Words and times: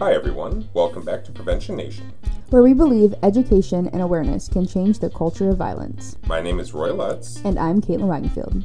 Hi, 0.00 0.12
everyone. 0.14 0.68
Welcome 0.74 1.04
back 1.04 1.24
to 1.24 1.32
Prevention 1.32 1.76
Nation. 1.76 2.12
where 2.50 2.62
we 2.62 2.72
believe 2.74 3.14
education 3.22 3.88
and 3.92 4.02
awareness 4.02 4.48
can 4.48 4.66
change 4.66 4.98
the 4.98 5.08
culture 5.10 5.48
of 5.50 5.56
violence. 5.56 6.16
My 6.26 6.40
name 6.40 6.58
is 6.58 6.72
Roy 6.74 6.92
Lutz. 6.92 7.40
And 7.44 7.58
I'm 7.58 7.80
Caitlyn 7.80 8.08
Wagenfield. 8.08 8.64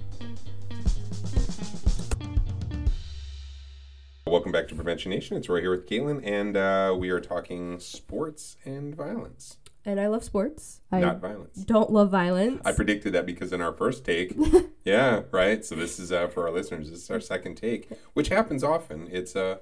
Welcome 4.26 4.52
back 4.52 4.68
to 4.70 4.76
Prevention 4.76 5.12
Nation. 5.12 5.38
It's 5.38 5.48
Roy 5.48 5.62
here 5.62 5.70
with 5.72 5.88
Caitlyn, 5.88 6.22
and 6.26 6.58
uh, 6.58 6.96
we 6.98 7.10
are 7.12 7.20
talking 7.22 7.80
sports 7.80 8.58
and 8.66 8.96
violence, 8.96 9.58
and 9.86 10.00
I 10.00 10.08
love 10.08 10.24
sports. 10.24 10.82
not 10.92 11.04
I 11.04 11.20
violence. 11.20 11.58
don't 11.64 11.92
love 11.92 12.10
violence. 12.10 12.62
I 12.66 12.72
predicted 12.72 13.14
that 13.14 13.26
because 13.28 13.54
in 13.54 13.62
our 13.62 13.72
first 13.74 14.04
take, 14.04 14.36
yeah, 14.84 15.22
right. 15.32 15.64
So 15.64 15.76
this 15.76 16.00
is 16.00 16.12
uh, 16.12 16.28
for 16.28 16.48
our 16.48 16.54
listeners. 16.54 16.90
This 16.90 17.04
is 17.04 17.12
our 17.12 17.20
second 17.20 17.56
take, 17.56 17.90
which 18.14 18.30
happens 18.30 18.64
often. 18.64 19.08
It's 19.12 19.36
uh, 19.36 19.58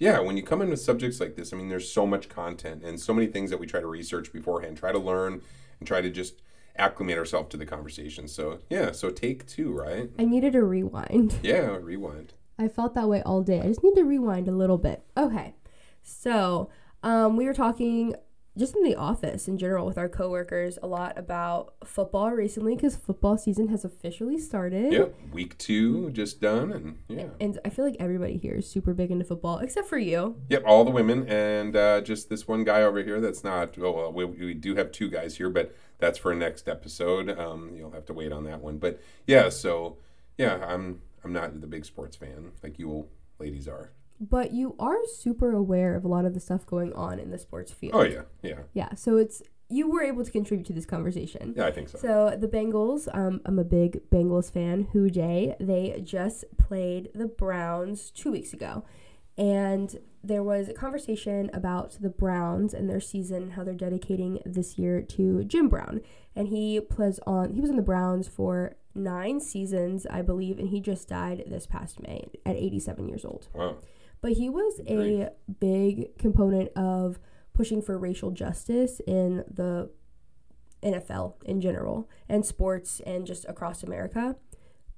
yeah, 0.00 0.18
when 0.18 0.36
you 0.36 0.42
come 0.42 0.62
in 0.62 0.70
with 0.70 0.80
subjects 0.80 1.20
like 1.20 1.36
this, 1.36 1.52
I 1.52 1.56
mean, 1.56 1.68
there's 1.68 1.92
so 1.92 2.06
much 2.06 2.30
content 2.30 2.82
and 2.82 2.98
so 2.98 3.12
many 3.12 3.26
things 3.26 3.50
that 3.50 3.60
we 3.60 3.66
try 3.66 3.80
to 3.80 3.86
research 3.86 4.32
beforehand, 4.32 4.78
try 4.78 4.92
to 4.92 4.98
learn, 4.98 5.42
and 5.78 5.86
try 5.86 6.00
to 6.00 6.10
just 6.10 6.40
acclimate 6.76 7.18
ourselves 7.18 7.50
to 7.50 7.58
the 7.58 7.66
conversation. 7.66 8.26
So 8.26 8.60
yeah, 8.70 8.92
so 8.92 9.10
take 9.10 9.46
two, 9.46 9.72
right? 9.72 10.10
I 10.18 10.24
needed 10.24 10.54
a 10.54 10.64
rewind. 10.64 11.38
Yeah, 11.42 11.76
rewind. 11.76 12.32
I 12.58 12.68
felt 12.68 12.94
that 12.94 13.08
way 13.08 13.22
all 13.22 13.42
day. 13.42 13.60
I 13.60 13.66
just 13.66 13.84
need 13.84 13.94
to 13.94 14.04
rewind 14.04 14.48
a 14.48 14.52
little 14.52 14.78
bit. 14.78 15.02
Okay. 15.16 15.54
So, 16.02 16.70
um, 17.02 17.36
we 17.36 17.44
were 17.44 17.54
talking 17.54 18.14
just 18.58 18.74
in 18.76 18.82
the 18.82 18.96
office 18.96 19.46
in 19.48 19.56
general 19.56 19.86
with 19.86 19.96
our 19.96 20.08
coworkers 20.08 20.78
a 20.82 20.86
lot 20.86 21.16
about 21.16 21.74
football 21.84 22.30
recently 22.30 22.74
because 22.74 22.96
football 22.96 23.38
season 23.38 23.68
has 23.68 23.84
officially 23.84 24.38
started. 24.38 24.92
Yep, 24.92 25.14
week 25.32 25.56
two 25.58 26.10
just 26.10 26.40
done, 26.40 26.72
and 26.72 26.98
yeah. 27.08 27.28
And 27.40 27.58
I 27.64 27.70
feel 27.70 27.84
like 27.84 27.96
everybody 28.00 28.36
here 28.36 28.56
is 28.56 28.68
super 28.68 28.92
big 28.92 29.10
into 29.10 29.24
football, 29.24 29.58
except 29.58 29.88
for 29.88 29.98
you. 29.98 30.36
Yep, 30.48 30.64
all 30.66 30.84
the 30.84 30.90
women 30.90 31.28
and 31.28 31.76
uh, 31.76 32.00
just 32.00 32.28
this 32.28 32.48
one 32.48 32.64
guy 32.64 32.82
over 32.82 33.02
here. 33.02 33.20
That's 33.20 33.44
not. 33.44 33.76
Oh, 33.78 33.92
well, 33.92 34.12
we, 34.12 34.24
we 34.24 34.54
do 34.54 34.74
have 34.76 34.90
two 34.90 35.08
guys 35.08 35.36
here, 35.36 35.50
but 35.50 35.74
that's 35.98 36.18
for 36.18 36.34
next 36.34 36.68
episode. 36.68 37.30
Um, 37.38 37.72
you'll 37.76 37.92
have 37.92 38.06
to 38.06 38.12
wait 38.12 38.32
on 38.32 38.44
that 38.44 38.60
one. 38.60 38.78
But 38.78 39.00
yeah, 39.26 39.48
so 39.48 39.98
yeah, 40.38 40.64
I'm 40.66 41.00
I'm 41.22 41.32
not 41.32 41.60
the 41.60 41.66
big 41.66 41.84
sports 41.84 42.16
fan 42.16 42.52
like 42.62 42.78
you 42.78 43.06
ladies 43.38 43.68
are. 43.68 43.92
But 44.20 44.52
you 44.52 44.76
are 44.78 44.98
super 45.06 45.52
aware 45.52 45.94
of 45.94 46.04
a 46.04 46.08
lot 46.08 46.26
of 46.26 46.34
the 46.34 46.40
stuff 46.40 46.66
going 46.66 46.92
on 46.92 47.18
in 47.18 47.30
the 47.30 47.38
sports 47.38 47.72
field. 47.72 47.94
Oh 47.94 48.02
yeah, 48.02 48.22
yeah, 48.42 48.58
Yeah. 48.74 48.94
So 48.94 49.16
it's 49.16 49.42
you 49.70 49.88
were 49.88 50.02
able 50.02 50.24
to 50.24 50.30
contribute 50.30 50.66
to 50.66 50.72
this 50.72 50.84
conversation. 50.84 51.54
yeah. 51.56 51.64
I 51.64 51.70
think 51.70 51.88
so. 51.88 51.98
So 51.98 52.36
the 52.38 52.48
Bengals, 52.48 53.08
um, 53.16 53.40
I'm 53.46 53.58
a 53.58 53.64
big 53.64 54.10
Bengals 54.10 54.52
fan. 54.52 54.88
Who 54.92 55.08
Dey? 55.08 55.54
They 55.60 56.00
just 56.04 56.44
played 56.58 57.10
the 57.14 57.26
Browns 57.26 58.10
two 58.10 58.32
weeks 58.32 58.52
ago, 58.52 58.84
and 59.38 59.98
there 60.22 60.42
was 60.42 60.68
a 60.68 60.74
conversation 60.74 61.50
about 61.54 61.96
the 62.00 62.10
Browns 62.10 62.74
and 62.74 62.90
their 62.90 63.00
season, 63.00 63.52
how 63.52 63.64
they're 63.64 63.74
dedicating 63.74 64.40
this 64.44 64.76
year 64.78 65.00
to 65.02 65.44
Jim 65.44 65.68
Brown, 65.68 66.02
and 66.36 66.48
he 66.48 66.78
plays 66.80 67.20
on. 67.26 67.54
He 67.54 67.60
was 67.60 67.70
in 67.70 67.76
the 67.76 67.82
Browns 67.82 68.28
for 68.28 68.76
nine 68.94 69.40
seasons, 69.40 70.04
I 70.10 70.20
believe, 70.22 70.58
and 70.58 70.68
he 70.68 70.80
just 70.80 71.08
died 71.08 71.44
this 71.46 71.66
past 71.66 72.02
May 72.02 72.28
at 72.44 72.56
87 72.56 73.08
years 73.08 73.24
old. 73.24 73.48
Wow. 73.54 73.76
But 74.20 74.32
he 74.32 74.50
was 74.50 74.80
a 74.86 75.30
big 75.60 76.16
component 76.18 76.70
of 76.76 77.18
pushing 77.54 77.80
for 77.82 77.98
racial 77.98 78.30
justice 78.30 79.00
in 79.06 79.44
the 79.50 79.90
NFL 80.82 81.34
in 81.44 81.60
general 81.60 82.08
and 82.28 82.44
sports 82.44 83.00
and 83.06 83.26
just 83.26 83.44
across 83.48 83.82
America. 83.82 84.36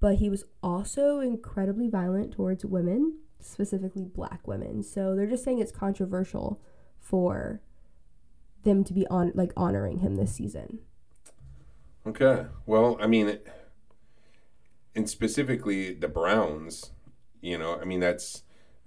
But 0.00 0.16
he 0.16 0.28
was 0.28 0.44
also 0.62 1.20
incredibly 1.20 1.88
violent 1.88 2.32
towards 2.32 2.64
women, 2.64 3.18
specifically 3.40 4.04
black 4.04 4.46
women. 4.48 4.82
So 4.82 5.14
they're 5.14 5.26
just 5.26 5.44
saying 5.44 5.60
it's 5.60 5.72
controversial 5.72 6.60
for 6.98 7.60
them 8.64 8.82
to 8.84 8.92
be 8.92 9.06
on 9.08 9.32
like 9.34 9.52
honoring 9.56 9.98
him 9.98 10.16
this 10.16 10.32
season. 10.34 10.80
Okay. 12.06 12.46
Well, 12.66 12.96
I 13.00 13.06
mean, 13.06 13.28
it- 13.28 13.46
and 14.94 15.08
specifically 15.08 15.94
the 15.94 16.08
Browns, 16.08 16.90
you 17.40 17.56
know, 17.56 17.78
I 17.80 17.84
mean, 17.84 18.00
that's, 18.00 18.42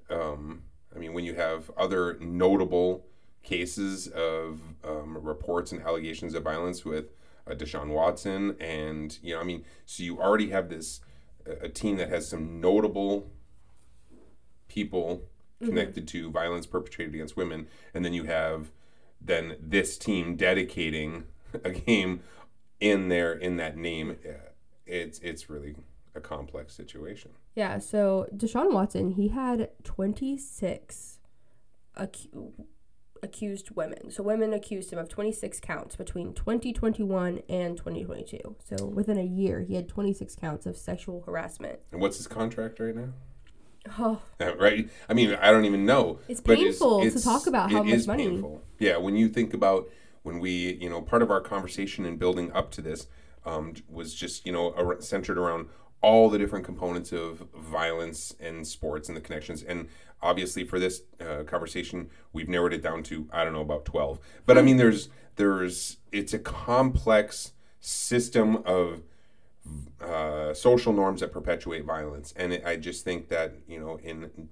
um, 0.10 0.64
I 0.96 1.00
mean, 1.00 1.14
when 1.14 1.26
you 1.26 1.36
have 1.36 1.72
other 1.78 2.18
notable 2.20 3.06
cases 3.44 4.08
of 4.08 4.62
um, 4.84 5.18
reports 5.22 5.72
and 5.72 5.82
allegations 5.82 6.34
of 6.34 6.44
violence 6.44 6.86
with 6.86 7.12
uh, 7.48 7.52
Deshaun 7.54 7.90
Watson, 7.90 8.56
and, 8.60 9.18
you 9.22 9.36
know, 9.36 9.42
I 9.42 9.44
mean, 9.44 9.66
so 9.86 10.04
you 10.04 10.20
already 10.20 10.50
have 10.50 10.70
this, 10.70 11.02
a 11.46 11.66
a 11.66 11.70
team 11.70 11.98
that 11.98 12.10
has 12.10 12.28
some 12.28 12.60
notable 12.60 13.30
people 14.68 15.22
connected 15.64 16.08
to 16.10 16.32
violence 16.32 16.66
perpetrated 16.66 17.14
against 17.14 17.38
women, 17.38 17.68
and 17.94 18.04
then 18.04 18.14
you 18.14 18.24
have 18.24 18.72
then 19.22 19.58
this 19.60 19.98
team 19.98 20.36
dedicating 20.36 21.26
a 21.64 21.72
game 21.72 22.22
in 22.80 23.10
there 23.10 23.34
in 23.34 23.58
that 23.58 23.78
name. 23.78 24.18
Uh, 24.28 24.50
it's 24.86 25.20
it's 25.20 25.50
really 25.50 25.76
a 26.16 26.22
complex 26.22 26.74
situation 26.74 27.32
Yeah, 27.56 27.80
so 27.80 28.28
Deshaun 28.36 28.72
Watson, 28.74 29.12
he 29.12 29.28
had 29.30 29.70
26 29.84 31.20
acu- 31.98 32.52
accused 33.22 33.72
women. 33.72 34.10
So 34.12 34.24
women 34.24 34.54
accused 34.54 34.92
him 34.92 35.00
of 35.00 35.10
26 35.10 35.60
counts 35.60 35.96
between 35.96 36.34
2021 36.34 37.42
and 37.50 37.78
2022. 37.78 38.56
So 38.64 38.86
within 38.86 39.18
a 39.18 39.24
year, 39.24 39.62
he 39.62 39.76
had 39.76 39.88
26 39.90 40.36
counts 40.36 40.66
of 40.66 40.78
sexual 40.78 41.24
harassment. 41.26 41.80
and 41.92 42.02
what's 42.02 42.18
his 42.18 42.28
contract 42.28 42.80
right 42.80 42.96
now 42.96 43.10
Oh, 44.00 44.20
right 44.60 44.90
i 45.08 45.14
mean 45.14 45.36
i 45.40 45.52
don't 45.52 45.66
even 45.66 45.86
know 45.86 46.18
It's 46.28 46.42
painful 46.42 47.02
to 47.04 47.22
talk 47.24 47.46
about 47.46 47.72
how 47.72 47.84
much 47.84 47.94
is 47.94 48.08
money- 48.08 48.28
painful. 48.30 48.64
yeah 48.80 48.98
when 48.98 49.16
you 49.16 49.30
think 49.30 49.54
about 49.54 49.88
when 50.24 50.40
we 50.40 50.74
you 50.82 50.90
know 50.90 51.02
part 51.04 51.22
of 51.22 51.30
our 51.30 51.40
conversation 51.40 52.04
and 52.04 52.18
building 52.18 52.52
up 52.52 52.72
to 52.72 52.82
this 52.82 53.06
um, 53.46 53.74
was 53.88 54.16
just 54.16 54.44
you 54.48 54.52
know 54.52 54.74
centered 55.02 55.38
around 55.38 55.68
all 56.06 56.30
the 56.30 56.38
different 56.38 56.66
components 56.66 57.12
of 57.12 57.44
violence 57.56 58.36
and 58.40 58.68
sports 58.68 59.08
and 59.08 59.18
the 59.18 59.22
connections 59.22 59.64
and 59.64 59.88
obviously 60.22 60.64
for 60.64 60.80
this 60.80 61.02
uh, 61.20 61.44
conversation 61.44 62.10
we've 62.34 62.50
narrowed 62.50 62.74
it 62.74 62.84
down 62.84 63.02
to 63.02 63.28
i 63.32 63.44
don't 63.44 63.54
know 63.54 63.62
about 63.62 63.86
12 63.86 64.20
but 64.46 64.58
i 64.58 64.62
mean 64.62 64.78
there's 64.78 65.10
there's 65.36 65.98
it's 66.12 66.34
a 66.34 66.40
complex 66.40 67.54
system 67.80 68.58
of 68.66 69.02
uh, 70.02 70.54
social 70.54 70.94
norms 70.94 71.22
that 71.22 71.32
perpetuate 71.32 71.84
violence. 71.84 72.34
And 72.36 72.54
it, 72.54 72.66
I 72.66 72.76
just 72.76 73.04
think 73.04 73.30
that, 73.30 73.56
you 73.68 73.80
know, 73.80 73.98
in 74.04 74.50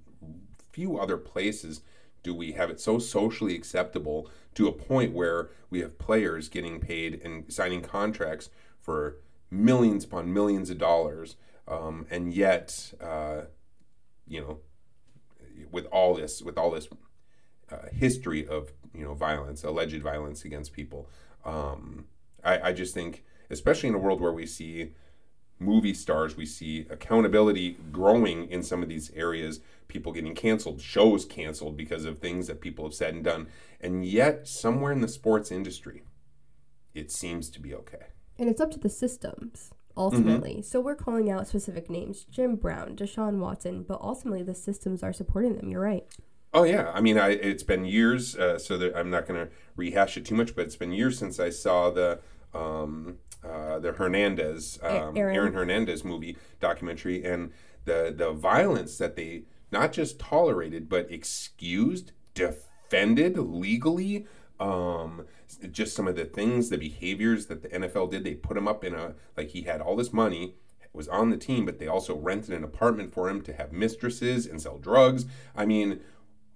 few 0.72 0.98
other 0.98 1.16
places 1.16 1.82
do 2.22 2.34
we 2.34 2.52
have 2.52 2.70
it 2.70 2.80
so 2.80 2.98
socially 2.98 3.54
acceptable 3.54 4.28
to 4.54 4.66
a 4.66 4.72
point 4.72 5.12
where 5.12 5.50
we 5.70 5.80
have 5.80 5.98
players 5.98 6.48
getting 6.48 6.80
paid 6.80 7.20
and 7.22 7.52
signing 7.52 7.82
contracts 7.82 8.50
for 8.80 9.18
millions 9.54 10.04
upon 10.04 10.32
millions 10.32 10.70
of 10.70 10.78
dollars. 10.78 11.36
Um, 11.66 12.06
and 12.10 12.32
yet, 12.32 12.92
uh, 13.00 13.42
you 14.26 14.40
know, 14.40 14.60
with 15.70 15.86
all 15.86 16.14
this, 16.14 16.42
with 16.42 16.58
all 16.58 16.70
this 16.70 16.88
uh, 17.70 17.88
history 17.92 18.46
of 18.46 18.72
you 18.94 19.04
know 19.04 19.14
violence, 19.14 19.64
alleged 19.64 20.02
violence 20.02 20.44
against 20.44 20.72
people. 20.72 21.08
Um, 21.44 22.06
I, 22.42 22.68
I 22.68 22.72
just 22.72 22.94
think, 22.94 23.24
especially 23.50 23.88
in 23.88 23.94
a 23.94 23.98
world 23.98 24.20
where 24.20 24.32
we 24.32 24.46
see 24.46 24.92
movie 25.58 25.94
stars, 25.94 26.36
we 26.36 26.46
see 26.46 26.86
accountability 26.90 27.78
growing 27.92 28.50
in 28.50 28.62
some 28.62 28.82
of 28.82 28.88
these 28.88 29.10
areas. 29.14 29.60
People 29.88 30.12
getting 30.12 30.34
canceled, 30.34 30.80
shows 30.80 31.24
canceled 31.24 31.76
because 31.76 32.04
of 32.04 32.18
things 32.18 32.46
that 32.46 32.60
people 32.60 32.84
have 32.84 32.94
said 32.94 33.14
and 33.14 33.24
done, 33.24 33.48
and 33.80 34.04
yet 34.04 34.48
somewhere 34.48 34.92
in 34.92 35.00
the 35.00 35.08
sports 35.08 35.50
industry, 35.50 36.02
it 36.94 37.10
seems 37.10 37.50
to 37.50 37.60
be 37.60 37.74
okay. 37.74 38.06
And 38.38 38.48
it's 38.48 38.60
up 38.60 38.70
to 38.72 38.78
the 38.78 38.88
systems 38.88 39.70
ultimately. 39.96 40.62
So 40.62 40.80
we're 40.80 40.96
calling 40.96 41.30
out 41.30 41.46
specific 41.46 41.88
names 41.88 42.24
Jim 42.24 42.56
Brown, 42.56 42.96
Deshaun 42.96 43.38
Watson, 43.38 43.84
but 43.86 44.00
ultimately 44.00 44.42
the 44.42 44.54
systems 44.54 45.02
are 45.02 45.12
supporting 45.12 45.56
them. 45.56 45.68
You're 45.68 45.82
right. 45.82 46.04
Oh 46.52 46.62
yeah, 46.62 46.92
I 46.94 47.00
mean, 47.00 47.18
I 47.18 47.30
it's 47.30 47.64
been 47.64 47.84
years, 47.84 48.36
uh, 48.36 48.58
so 48.58 48.78
that 48.78 48.96
I'm 48.96 49.10
not 49.10 49.26
going 49.26 49.44
to 49.44 49.52
rehash 49.74 50.16
it 50.16 50.24
too 50.24 50.36
much, 50.36 50.54
but 50.54 50.66
it's 50.66 50.76
been 50.76 50.92
years 50.92 51.18
since 51.18 51.40
I 51.40 51.50
saw 51.50 51.90
the 51.90 52.20
um, 52.54 53.18
uh, 53.44 53.80
the 53.80 53.92
Hernandez 53.92 54.78
um, 54.82 55.16
Aaron. 55.16 55.34
Aaron 55.34 55.52
Hernandez 55.52 56.04
movie 56.04 56.36
documentary, 56.60 57.24
and 57.24 57.50
the 57.86 58.14
the 58.16 58.30
violence 58.32 58.98
that 58.98 59.16
they 59.16 59.42
not 59.72 59.92
just 59.92 60.20
tolerated 60.20 60.88
but 60.88 61.10
excused, 61.10 62.12
defended 62.34 63.36
legally. 63.36 64.26
Um, 64.60 65.26
just 65.70 65.96
some 65.96 66.06
of 66.06 66.16
the 66.16 66.24
things, 66.24 66.70
the 66.70 66.78
behaviors 66.78 67.46
that 67.46 67.62
the 67.62 67.68
NFL 67.68 68.10
did. 68.10 68.24
They 68.24 68.34
put 68.34 68.56
him 68.56 68.68
up 68.68 68.84
in 68.84 68.94
a 68.94 69.14
like 69.36 69.48
he 69.48 69.62
had 69.62 69.80
all 69.80 69.96
this 69.96 70.12
money, 70.12 70.54
was 70.94 71.08
on 71.08 71.30
the 71.30 71.36
team, 71.36 71.66
but 71.66 71.78
they 71.78 71.88
also 71.88 72.16
rented 72.16 72.54
an 72.54 72.64
apartment 72.64 73.12
for 73.12 73.28
him 73.28 73.42
to 73.42 73.52
have 73.52 73.72
mistresses 73.72 74.46
and 74.46 74.62
sell 74.62 74.78
drugs. 74.78 75.26
I 75.54 75.66
mean, 75.66 76.00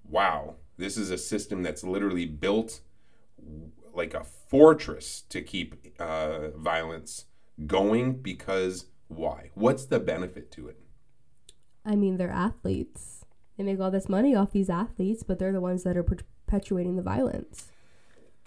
wow, 0.09 0.55
this 0.77 0.97
is 0.97 1.11
a 1.11 1.19
system 1.19 1.63
that's 1.63 1.83
literally 1.83 2.25
built 2.25 2.81
like 3.93 4.15
a 4.15 4.25
fortress 4.25 5.23
to 5.29 5.43
keep 5.43 5.93
uh, 5.99 6.51
violence 6.51 7.27
going 7.67 8.23
because 8.23 8.87
why? 9.09 9.51
What's 9.55 9.87
the 9.87 9.99
benefit 9.99 10.53
to 10.53 10.69
it? 10.69 10.79
I 11.85 11.97
mean, 11.97 12.17
they're 12.17 12.31
athletes. 12.31 13.25
they 13.57 13.65
make 13.65 13.81
all 13.81 13.91
this 13.91 14.09
money 14.09 14.37
off 14.37 14.53
these 14.53 14.71
athletes, 14.71 15.25
but 15.25 15.39
they're 15.39 15.53
the 15.53 15.61
ones 15.61 15.83
that 15.83 15.97
are 15.97 16.05
perpetuating 16.05 16.97
the 16.97 17.03
violence. 17.03 17.73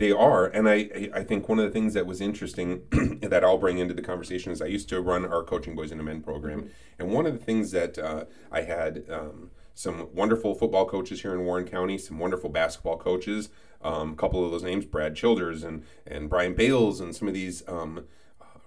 They 0.02 0.12
are, 0.12 0.48
and 0.48 0.68
I 0.68 1.12
I 1.14 1.22
think 1.22 1.48
one 1.48 1.60
of 1.60 1.66
the 1.66 1.70
things 1.70 1.94
that 1.94 2.08
was 2.08 2.22
interesting 2.22 2.82
that 3.22 3.44
I'll 3.44 3.60
bring 3.60 3.78
into 3.78 3.94
the 3.94 4.02
conversation 4.02 4.52
is 4.52 4.60
I 4.60 4.66
used 4.66 4.90
to 4.90 5.00
run 5.00 5.28
our 5.28 5.44
coaching 5.44 5.76
boys 5.76 5.92
and 5.92 6.04
men 6.04 6.24
program, 6.24 6.72
and 6.98 7.12
one 7.12 7.28
of 7.28 7.34
the 7.34 7.46
things 7.46 7.70
that 7.70 8.00
uh, 8.00 8.26
I 8.52 8.64
had 8.64 9.04
um, 9.12 9.52
some 9.76 10.10
wonderful 10.12 10.56
football 10.56 10.86
coaches 10.86 11.22
here 11.22 11.36
in 11.36 11.46
Warren 11.46 11.68
County, 11.68 12.00
some 12.00 12.18
wonderful 12.18 12.50
basketball 12.50 12.98
coaches, 12.98 13.50
um, 13.84 14.14
a 14.14 14.16
couple 14.16 14.44
of 14.44 14.50
those 14.50 14.64
names, 14.64 14.86
Brad 14.86 15.16
Childers 15.16 15.62
and 15.62 15.84
and 16.08 16.32
Brian 16.32 16.56
Bales, 16.56 17.00
and 17.00 17.16
some 17.16 17.28
of 17.28 17.36
these 17.36 17.62
um, 17.68 18.06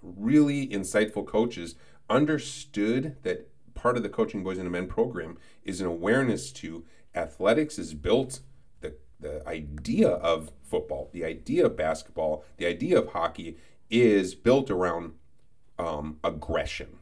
really 0.03 0.69
insightful 0.69 1.27
coaches 1.27 1.75
understood 2.09 3.17
that 3.25 3.49
part 3.75 3.97
of 3.97 4.05
the 4.05 4.09
coaching 4.09 4.45
boys 4.45 4.59
and 4.59 4.71
men 4.71 4.87
program 4.87 5.37
is 5.65 5.81
an 5.81 5.89
awareness 5.89 6.53
to 6.53 6.85
athletics 7.13 7.77
is 7.77 7.93
built 7.93 8.39
the 9.25 9.47
idea 9.49 10.09
of 10.09 10.53
football, 10.63 11.09
the 11.13 11.25
idea 11.25 11.65
of 11.65 11.77
basketball, 11.77 12.45
the 12.59 12.67
idea 12.67 12.99
of 12.99 13.09
hockey 13.09 13.57
is 13.89 14.35
built 14.35 14.71
around 14.71 15.15
um, 15.79 16.19
aggression. 16.23 16.99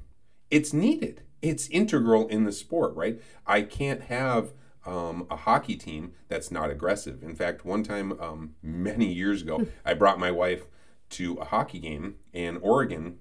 It's 0.48 0.72
needed. 0.72 1.22
It's 1.42 1.68
integral 1.68 2.28
in 2.28 2.44
the 2.44 2.52
sport, 2.52 2.94
right? 2.94 3.20
I 3.44 3.62
can't 3.62 4.02
have 4.02 4.52
um, 4.86 5.26
a 5.30 5.36
hockey 5.36 5.74
team 5.74 6.12
that's 6.28 6.52
not 6.52 6.70
aggressive. 6.70 7.24
In 7.24 7.34
fact, 7.34 7.64
one 7.64 7.82
time, 7.82 8.12
um, 8.20 8.54
many 8.62 9.12
years 9.12 9.42
ago, 9.42 9.66
I 9.84 9.94
brought 9.94 10.20
my 10.20 10.30
wife 10.30 10.66
to 11.10 11.34
a 11.34 11.46
hockey 11.46 11.80
game 11.80 12.14
in 12.32 12.58
Oregon, 12.58 13.18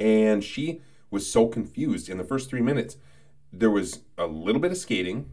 and 0.00 0.42
she 0.42 0.80
was 1.12 1.30
so 1.30 1.46
confused. 1.46 2.08
In 2.08 2.18
the 2.18 2.24
first 2.24 2.50
three 2.50 2.60
minutes, 2.60 2.96
there 3.52 3.70
was 3.70 4.00
a 4.18 4.26
little 4.26 4.60
bit 4.60 4.72
of 4.72 4.78
skating, 4.78 5.30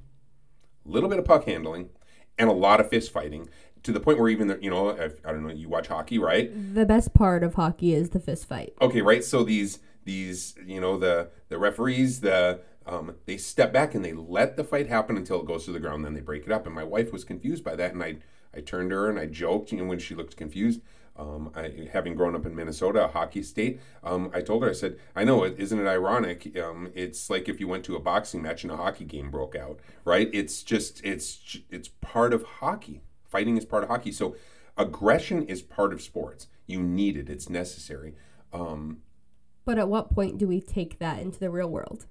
a 0.85 0.89
little 0.89 1.09
bit 1.09 1.17
of 1.17 1.25
puck 1.25 1.45
handling, 1.45 1.89
and 2.37 2.49
a 2.49 2.53
lot 2.53 2.79
of 2.79 2.89
fist 2.89 3.11
fighting 3.11 3.49
to 3.83 3.91
the 3.91 3.99
point 3.99 4.17
where 4.17 4.29
even 4.29 4.47
the, 4.47 4.59
you 4.61 4.69
know 4.69 4.91
I 4.91 5.31
don't 5.31 5.43
know 5.43 5.53
you 5.53 5.69
watch 5.69 5.87
hockey 5.87 6.17
right? 6.17 6.51
The 6.73 6.85
best 6.85 7.13
part 7.13 7.43
of 7.43 7.55
hockey 7.55 7.93
is 7.93 8.09
the 8.09 8.19
fist 8.19 8.47
fight. 8.47 8.73
Okay 8.81 9.01
right? 9.01 9.23
So 9.23 9.43
these 9.43 9.79
these 10.05 10.55
you 10.65 10.81
know 10.81 10.97
the 10.97 11.29
the 11.49 11.57
referees 11.57 12.21
the 12.21 12.61
um, 12.85 13.15
they 13.25 13.37
step 13.37 13.71
back 13.71 13.95
and 13.95 14.03
they 14.03 14.11
let 14.11 14.57
the 14.57 14.63
fight 14.63 14.87
happen 14.87 15.15
until 15.15 15.39
it 15.39 15.45
goes 15.45 15.65
to 15.65 15.71
the 15.71 15.79
ground 15.79 16.03
then 16.03 16.13
they 16.13 16.21
break 16.21 16.45
it 16.45 16.51
up. 16.51 16.65
And 16.65 16.75
my 16.75 16.83
wife 16.83 17.11
was 17.13 17.23
confused 17.23 17.63
by 17.63 17.75
that 17.75 17.93
and 17.93 18.03
I 18.03 18.17
I 18.55 18.61
turned 18.61 18.89
to 18.91 18.95
her 18.95 19.09
and 19.09 19.19
I 19.19 19.25
joked 19.25 19.71
you 19.71 19.79
know 19.79 19.85
when 19.85 19.99
she 19.99 20.15
looked 20.15 20.37
confused 20.37 20.81
um, 21.15 21.51
I, 21.55 21.89
having 21.91 22.15
grown 22.15 22.35
up 22.35 22.45
in 22.45 22.55
Minnesota, 22.55 23.05
a 23.05 23.07
hockey 23.07 23.43
state, 23.43 23.79
um, 24.03 24.31
I 24.33 24.41
told 24.41 24.63
her, 24.63 24.69
I 24.69 24.73
said, 24.73 24.97
I 25.15 25.23
know, 25.23 25.43
isn't 25.45 25.79
it 25.79 25.87
ironic? 25.87 26.57
Um, 26.57 26.91
it's 26.95 27.29
like 27.29 27.47
if 27.47 27.59
you 27.59 27.67
went 27.67 27.85
to 27.85 27.95
a 27.95 27.99
boxing 27.99 28.41
match 28.41 28.63
and 28.63 28.71
a 28.71 28.77
hockey 28.77 29.05
game 29.05 29.29
broke 29.29 29.55
out, 29.55 29.79
right? 30.05 30.29
It's 30.33 30.63
just, 30.63 31.03
it's, 31.03 31.57
it's 31.69 31.89
part 32.01 32.33
of 32.33 32.43
hockey. 32.43 33.01
Fighting 33.25 33.57
is 33.57 33.65
part 33.65 33.83
of 33.83 33.89
hockey. 33.89 34.11
So 34.11 34.35
aggression 34.77 35.43
is 35.43 35.61
part 35.61 35.93
of 35.93 36.01
sports. 36.01 36.47
You 36.65 36.81
need 36.81 37.17
it. 37.17 37.29
It's 37.29 37.49
necessary. 37.49 38.15
Um, 38.51 38.99
but 39.65 39.77
at 39.77 39.89
what 39.89 40.11
point 40.11 40.37
do 40.37 40.47
we 40.47 40.61
take 40.61 40.99
that 40.99 41.19
into 41.19 41.39
the 41.39 41.49
real 41.49 41.69
world? 41.69 42.05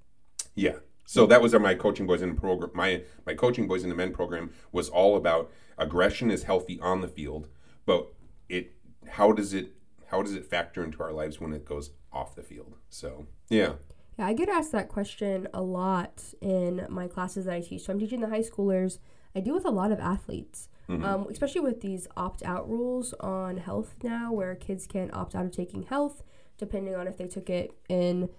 Yeah. 0.55 0.77
So 1.05 1.25
that 1.25 1.41
was 1.41 1.53
my 1.53 1.75
coaching 1.75 2.07
boys 2.07 2.21
in 2.21 2.33
the 2.33 2.39
program. 2.39 2.71
My 2.73 3.03
my 3.25 3.33
coaching 3.33 3.67
boys 3.67 3.83
in 3.83 3.89
the 3.89 3.95
men 3.95 4.13
program 4.13 4.51
was 4.71 4.89
all 4.89 5.15
about 5.15 5.51
aggression 5.77 6.31
is 6.31 6.43
healthy 6.43 6.79
on 6.79 7.01
the 7.01 7.07
field, 7.07 7.49
but 7.85 8.13
it 8.47 8.73
how 9.09 9.31
does 9.31 9.53
it 9.53 9.73
how 10.07 10.21
does 10.21 10.35
it 10.35 10.45
factor 10.45 10.83
into 10.83 11.01
our 11.01 11.11
lives 11.11 11.41
when 11.41 11.53
it 11.53 11.65
goes 11.65 11.91
off 12.11 12.35
the 12.35 12.43
field? 12.43 12.75
So 12.89 13.27
yeah. 13.49 13.73
Yeah, 14.19 14.27
I 14.27 14.33
get 14.33 14.47
asked 14.47 14.71
that 14.73 14.89
question 14.89 15.47
a 15.53 15.61
lot 15.61 16.21
in 16.39 16.85
my 16.87 17.07
classes 17.07 17.45
that 17.45 17.55
I 17.55 17.61
teach. 17.61 17.83
So 17.83 17.93
I'm 17.93 17.99
teaching 17.99 18.21
the 18.21 18.29
high 18.29 18.41
schoolers. 18.41 18.99
I 19.35 19.39
deal 19.39 19.55
with 19.55 19.65
a 19.65 19.71
lot 19.71 19.91
of 19.91 19.99
athletes, 19.99 20.69
mm-hmm. 20.87 21.03
um, 21.03 21.27
especially 21.31 21.61
with 21.61 21.81
these 21.81 22.07
opt 22.15 22.43
out 22.43 22.69
rules 22.69 23.13
on 23.19 23.57
health 23.57 23.95
now, 24.03 24.31
where 24.31 24.53
kids 24.53 24.85
can 24.85 25.09
opt 25.13 25.33
out 25.33 25.45
of 25.45 25.51
taking 25.51 25.83
health 25.83 26.23
depending 26.59 26.95
on 26.95 27.07
if 27.07 27.17
they 27.17 27.27
took 27.27 27.49
it 27.49 27.71
in 27.89 28.29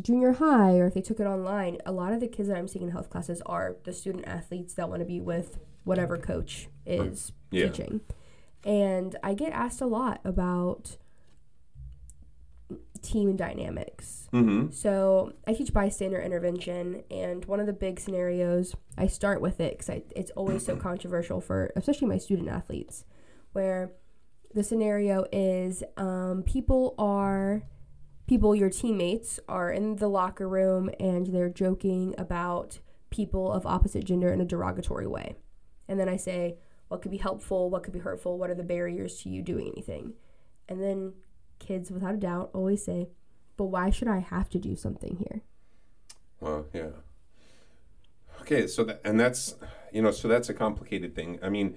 junior 0.00 0.32
high 0.32 0.78
or 0.78 0.86
if 0.86 0.94
they 0.94 1.00
took 1.00 1.20
it 1.20 1.26
online. 1.26 1.78
A 1.86 1.92
lot 1.92 2.12
of 2.12 2.20
the 2.20 2.28
kids 2.28 2.48
that 2.48 2.56
I'm 2.56 2.68
seeing 2.68 2.84
in 2.84 2.90
health 2.90 3.10
classes 3.10 3.42
are 3.46 3.76
the 3.84 3.92
student 3.92 4.26
athletes 4.26 4.74
that 4.74 4.88
want 4.88 5.00
to 5.00 5.06
be 5.06 5.20
with 5.20 5.58
whatever 5.84 6.16
coach 6.16 6.68
is 6.86 7.32
yeah. 7.50 7.68
teaching. 7.68 8.00
And 8.64 9.16
I 9.22 9.34
get 9.34 9.52
asked 9.52 9.80
a 9.80 9.86
lot 9.86 10.20
about 10.24 10.96
team 13.04 13.36
dynamics. 13.36 14.28
Mm-hmm. 14.32 14.72
So 14.72 15.34
I 15.46 15.52
teach 15.52 15.72
bystander 15.72 16.20
intervention, 16.20 17.04
and 17.10 17.44
one 17.44 17.60
of 17.60 17.66
the 17.66 17.72
big 17.72 18.00
scenarios 18.00 18.74
I 18.96 19.06
start 19.06 19.40
with 19.40 19.60
it 19.60 19.78
because 19.78 20.02
it's 20.16 20.30
always 20.32 20.64
so 20.64 20.74
controversial 20.90 21.40
for 21.40 21.72
especially 21.76 22.08
my 22.08 22.18
student 22.18 22.48
athletes, 22.48 23.04
where 23.52 23.92
the 24.52 24.64
scenario 24.64 25.26
is 25.30 25.84
um, 25.96 26.42
people 26.44 26.94
are 26.98 27.62
people 28.26 28.54
your 28.54 28.70
teammates 28.70 29.38
are 29.48 29.70
in 29.70 29.96
the 29.96 30.08
locker 30.08 30.48
room 30.48 30.88
and 30.98 31.26
they're 31.26 31.50
joking 31.50 32.14
about 32.16 32.78
people 33.10 33.52
of 33.52 33.66
opposite 33.66 34.04
gender 34.04 34.32
in 34.32 34.40
a 34.40 34.44
derogatory 34.46 35.06
way, 35.06 35.36
and 35.86 36.00
then 36.00 36.08
I 36.08 36.16
say, 36.16 36.56
what 36.94 37.02
could 37.02 37.10
be 37.10 37.16
helpful, 37.18 37.70
what 37.70 37.82
could 37.82 37.92
be 37.92 37.98
hurtful, 37.98 38.38
what 38.38 38.50
are 38.50 38.54
the 38.54 38.62
barriers 38.62 39.20
to 39.20 39.28
you 39.28 39.42
doing 39.42 39.66
anything. 39.66 40.12
And 40.68 40.80
then 40.80 41.14
kids, 41.58 41.90
without 41.90 42.14
a 42.14 42.16
doubt, 42.16 42.50
always 42.54 42.84
say, 42.84 43.08
but 43.56 43.64
why 43.64 43.90
should 43.90 44.06
I 44.06 44.20
have 44.20 44.48
to 44.50 44.60
do 44.60 44.76
something 44.76 45.16
here? 45.16 45.42
Well, 46.38 46.66
yeah. 46.72 46.90
Okay, 48.42 48.68
so 48.68 48.84
that, 48.84 49.00
and 49.04 49.18
that's, 49.18 49.56
you 49.92 50.02
know, 50.02 50.12
so 50.12 50.28
that's 50.28 50.48
a 50.48 50.54
complicated 50.54 51.16
thing. 51.16 51.40
I 51.42 51.48
mean, 51.48 51.76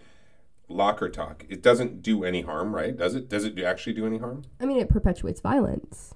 locker 0.67 1.09
talk, 1.09 1.45
it 1.49 1.63
doesn't 1.63 2.03
do 2.03 2.23
any 2.23 2.41
harm, 2.41 2.75
right? 2.75 2.95
Does 2.95 3.15
it? 3.15 3.27
Does 3.27 3.43
it 3.43 3.57
actually 3.59 3.93
do 3.93 4.05
any 4.05 4.19
harm? 4.19 4.43
I 4.59 4.65
mean, 4.65 4.77
it 4.77 4.87
perpetuates 4.87 5.41
violence. 5.41 6.13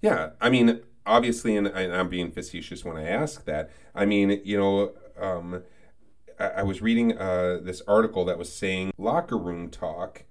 Yeah, 0.00 0.30
I 0.40 0.48
mean, 0.48 0.80
obviously, 1.04 1.54
and, 1.54 1.66
and 1.66 1.92
I'm 1.92 2.08
being 2.08 2.30
facetious 2.30 2.82
when 2.82 2.96
I 2.96 3.08
ask 3.08 3.44
that. 3.44 3.70
I 3.94 4.06
mean, 4.06 4.40
you 4.42 4.56
know, 4.56 4.92
um, 5.20 5.64
I, 6.38 6.62
was 6.62 6.80
reading 6.80 7.16
uh, 7.18 7.58
this 7.62 7.82
article 7.88 8.24
that 8.26 8.38
was 8.38 8.52
saying 8.52 8.92
locker 8.96 9.36
room 9.36 9.70
talk 9.70 10.24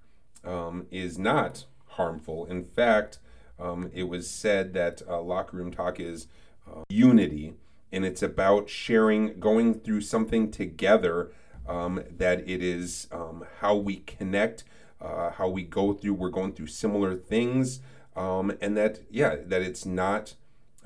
um, 0.44 0.86
is 0.90 1.18
not 1.18 1.66
harmful. 1.86 2.46
In 2.46 2.64
fact, 2.64 3.18
um, 3.58 3.90
it 3.92 4.04
was 4.04 4.28
said 4.30 4.72
that 4.74 5.02
uh, 5.06 5.20
locker 5.20 5.56
room 5.56 5.70
talk 5.70 6.00
is 6.00 6.26
uh, 6.66 6.82
unity, 6.88 7.54
and 7.92 8.04
it's 8.04 8.22
about 8.22 8.70
sharing, 8.70 9.38
going 9.38 9.80
through 9.80 10.00
something 10.00 10.50
together. 10.50 11.32
Um, 11.66 12.02
that 12.16 12.48
it 12.48 12.62
is 12.62 13.08
um, 13.12 13.44
how 13.60 13.76
we 13.76 13.96
connect, 13.96 14.64
uh, 15.02 15.32
how 15.32 15.50
we 15.50 15.62
go 15.62 15.92
through. 15.92 16.14
We're 16.14 16.30
going 16.30 16.54
through 16.54 16.68
similar 16.68 17.14
things, 17.14 17.80
um, 18.16 18.56
and 18.62 18.74
that 18.78 19.00
yeah, 19.10 19.36
that 19.44 19.60
it's 19.60 19.84
not 19.84 20.34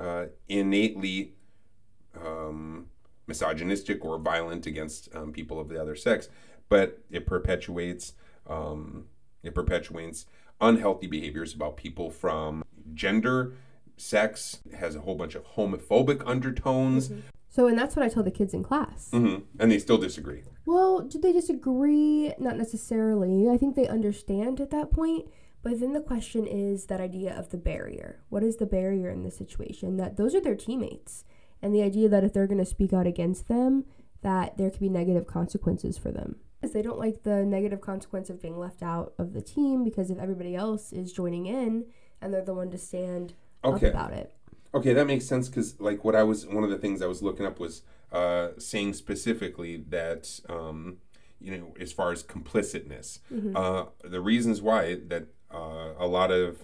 uh, 0.00 0.26
innately 0.48 1.34
misogynistic 3.32 4.04
or 4.04 4.18
violent 4.18 4.66
against 4.66 5.08
um, 5.14 5.32
people 5.32 5.58
of 5.58 5.68
the 5.68 5.80
other 5.80 5.96
sex, 5.96 6.28
but 6.68 6.98
it 7.10 7.26
perpetuates 7.26 8.12
um, 8.46 9.06
it 9.42 9.54
perpetuates 9.54 10.26
unhealthy 10.60 11.06
behaviors 11.06 11.54
about 11.54 11.76
people 11.76 12.10
from 12.10 12.62
gender, 12.94 13.54
sex, 13.96 14.60
has 14.76 14.94
a 14.94 15.00
whole 15.00 15.14
bunch 15.14 15.34
of 15.34 15.44
homophobic 15.56 16.22
undertones. 16.26 17.08
Mm-hmm. 17.08 17.20
So, 17.48 17.66
and 17.66 17.78
that's 17.78 17.96
what 17.96 18.04
I 18.04 18.08
tell 18.08 18.22
the 18.22 18.30
kids 18.30 18.54
in 18.54 18.62
class. 18.62 19.10
Mm-hmm. 19.12 19.42
And 19.58 19.70
they 19.70 19.78
still 19.78 19.98
disagree. 19.98 20.42
Well, 20.64 21.00
do 21.00 21.18
they 21.18 21.32
disagree? 21.32 22.32
Not 22.38 22.56
necessarily. 22.56 23.48
I 23.48 23.56
think 23.58 23.74
they 23.74 23.88
understand 23.88 24.60
at 24.60 24.70
that 24.70 24.90
point. 24.90 25.26
But 25.62 25.78
then 25.78 25.92
the 25.92 26.00
question 26.00 26.46
is 26.46 26.86
that 26.86 27.00
idea 27.00 27.36
of 27.38 27.50
the 27.50 27.56
barrier. 27.56 28.20
What 28.30 28.42
is 28.42 28.56
the 28.56 28.66
barrier 28.66 29.08
in 29.08 29.22
this 29.22 29.36
situation? 29.36 29.96
That 29.96 30.16
those 30.16 30.34
are 30.34 30.40
their 30.40 30.56
teammates 30.56 31.24
and 31.62 31.74
the 31.74 31.82
idea 31.82 32.08
that 32.08 32.24
if 32.24 32.32
they're 32.32 32.46
going 32.46 32.58
to 32.58 32.66
speak 32.66 32.92
out 32.92 33.06
against 33.06 33.48
them, 33.48 33.84
that 34.22 34.56
there 34.56 34.70
could 34.70 34.80
be 34.80 34.88
negative 34.88 35.26
consequences 35.26 35.96
for 35.96 36.10
them. 36.10 36.36
Because 36.60 36.74
they 36.74 36.82
don't 36.82 36.98
like 36.98 37.22
the 37.22 37.44
negative 37.44 37.80
consequence 37.80 38.30
of 38.30 38.40
being 38.40 38.58
left 38.58 38.82
out 38.82 39.14
of 39.18 39.32
the 39.32 39.40
team 39.40 39.82
because 39.82 40.10
if 40.10 40.18
everybody 40.18 40.54
else 40.54 40.92
is 40.92 41.12
joining 41.12 41.46
in 41.46 41.86
and 42.20 42.32
they're 42.32 42.44
the 42.44 42.54
one 42.54 42.70
to 42.70 42.78
stand 42.78 43.34
okay. 43.64 43.88
up 43.88 43.94
about 43.94 44.12
it. 44.12 44.34
Okay, 44.74 44.92
that 44.92 45.06
makes 45.06 45.26
sense 45.26 45.48
because 45.48 45.78
like 45.80 46.04
what 46.04 46.14
I 46.14 46.22
was 46.22 46.46
one 46.46 46.64
of 46.64 46.70
the 46.70 46.78
things 46.78 47.02
I 47.02 47.06
was 47.06 47.22
looking 47.22 47.44
up 47.44 47.58
was 47.58 47.82
uh, 48.10 48.48
saying 48.58 48.94
specifically 48.94 49.76
that 49.88 50.40
um, 50.48 50.98
you 51.40 51.56
know 51.58 51.74
as 51.78 51.92
far 51.92 52.10
as 52.10 52.22
complicitness, 52.22 53.18
mm-hmm. 53.30 53.56
uh, 53.56 53.86
the 54.02 54.20
reasons 54.20 54.62
why 54.62 54.94
that 55.08 55.26
uh, 55.52 55.92
a 55.98 56.06
lot 56.06 56.30
of 56.30 56.62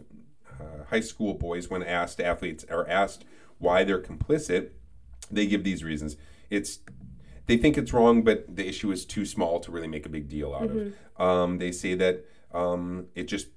uh, 0.58 0.84
high 0.88 1.00
school 1.00 1.34
boys, 1.34 1.68
when 1.68 1.82
asked 1.82 2.20
athletes 2.20 2.64
are 2.70 2.88
asked 2.88 3.24
why 3.58 3.84
they're 3.84 4.00
complicit, 4.00 4.70
they 5.30 5.46
give 5.46 5.64
these 5.64 5.84
reasons. 5.84 6.16
It's 6.50 6.80
they 7.46 7.56
think 7.56 7.78
it's 7.78 7.92
wrong, 7.92 8.22
but 8.22 8.56
the 8.56 8.66
issue 8.66 8.90
is 8.90 9.04
too 9.04 9.24
small 9.24 9.60
to 9.60 9.70
really 9.70 9.88
make 9.88 10.06
a 10.06 10.08
big 10.08 10.28
deal 10.28 10.54
out 10.54 10.68
mm-hmm. 10.68 11.22
of. 11.22 11.26
Um, 11.28 11.58
they 11.58 11.72
say 11.72 11.94
that 11.94 12.24
um, 12.52 13.06
it 13.14 13.24
just 13.24 13.48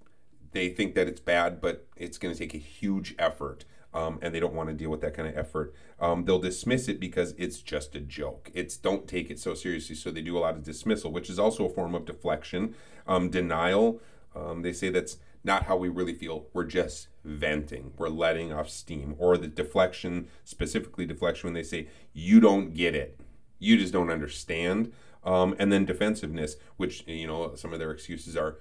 they 0.52 0.70
think 0.70 0.96
that 0.96 1.08
it's 1.08 1.22
bad, 1.22 1.62
but 1.62 1.88
it's 1.96 2.18
going 2.18 2.34
to 2.34 2.40
take 2.40 2.54
a 2.54 2.58
huge 2.58 3.16
effort. 3.20 3.66
um, 3.94 4.20
and 4.22 4.34
they 4.34 4.40
don't 4.40 4.54
want 4.54 4.70
to 4.70 4.76
deal 4.76 4.90
with 4.90 5.02
that 5.02 5.14
kind 5.14 5.28
of 5.28 5.38
effort. 5.38 5.74
Um, 6.00 6.26
they'll 6.26 6.40
dismiss 6.40 6.88
it 6.88 7.00
because 7.00 7.34
it's 7.38 7.60
just 7.60 7.96
a 7.96 8.00
joke. 8.00 8.50
It's 8.54 8.78
don't 8.78 9.08
take 9.08 9.30
it 9.30 9.40
so 9.40 9.54
seriously. 9.54 9.96
So 9.96 10.12
they 10.12 10.22
do 10.22 10.38
a 10.38 10.40
lot 10.40 10.56
of 10.56 10.64
dismissal, 10.64 11.12
which 11.12 11.30
is 11.30 11.38
also 11.38 11.66
a 11.66 11.70
form 11.70 11.94
of 11.94 12.06
deflection, 12.06 12.76
um, 13.08 13.30
denial. 13.30 14.02
Um, 14.36 14.62
they 14.62 14.72
say 14.74 14.90
that's 14.90 15.18
not 15.44 15.64
how 15.64 15.76
we 15.78 15.90
really 15.90 16.14
feel. 16.14 16.48
We're 16.54 16.66
just 16.66 17.08
venting. 17.24 17.94
We're 17.98 18.10
letting 18.10 18.52
off 18.54 18.70
steam. 18.70 19.16
Or 19.18 19.38
the 19.38 19.48
deflection, 19.48 20.28
specifically 20.44 21.06
deflection, 21.06 21.48
when 21.48 21.54
they 21.54 21.64
say 21.64 21.88
you 22.14 22.40
don't 22.40 22.74
get 22.74 22.96
it, 22.96 23.20
you 23.60 23.78
just 23.78 23.94
don't 23.94 24.10
understand. 24.10 24.92
Um, 25.24 25.56
and 25.60 25.72
then 25.72 25.86
defensiveness, 25.86 26.56
which 26.78 27.08
you 27.08 27.28
know 27.28 27.56
some 27.56 27.74
of 27.74 27.80
their 27.80 27.92
excuses 27.92 28.36
are, 28.36 28.58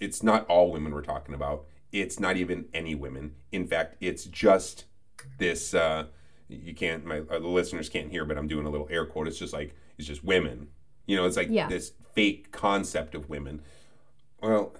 it's 0.00 0.22
not 0.22 0.46
all 0.46 0.70
women 0.72 0.92
we're 0.92 1.02
talking 1.02 1.34
about 1.34 1.66
it's 1.92 2.20
not 2.20 2.36
even 2.36 2.66
any 2.74 2.94
women. 2.94 3.34
In 3.50 3.66
fact, 3.66 3.96
it's 4.00 4.24
just 4.24 4.84
this. 5.38 5.72
Uh, 5.74 6.04
you 6.48 6.74
can't. 6.74 7.04
My 7.04 7.20
uh, 7.20 7.38
the 7.38 7.48
listeners 7.48 7.88
can't 7.88 8.10
hear, 8.10 8.24
but 8.24 8.36
I'm 8.36 8.48
doing 8.48 8.66
a 8.66 8.70
little 8.70 8.88
air 8.90 9.06
quote. 9.06 9.26
It's 9.28 9.38
just 9.38 9.52
like 9.52 9.74
it's 9.96 10.06
just 10.06 10.24
women. 10.24 10.68
You 11.06 11.16
know, 11.16 11.24
it's 11.24 11.36
like 11.36 11.48
Yeah. 11.50 11.68
this 11.68 11.92
fake 12.12 12.52
concept 12.52 13.14
of 13.14 13.28
women. 13.30 13.62
Well, 14.42 14.74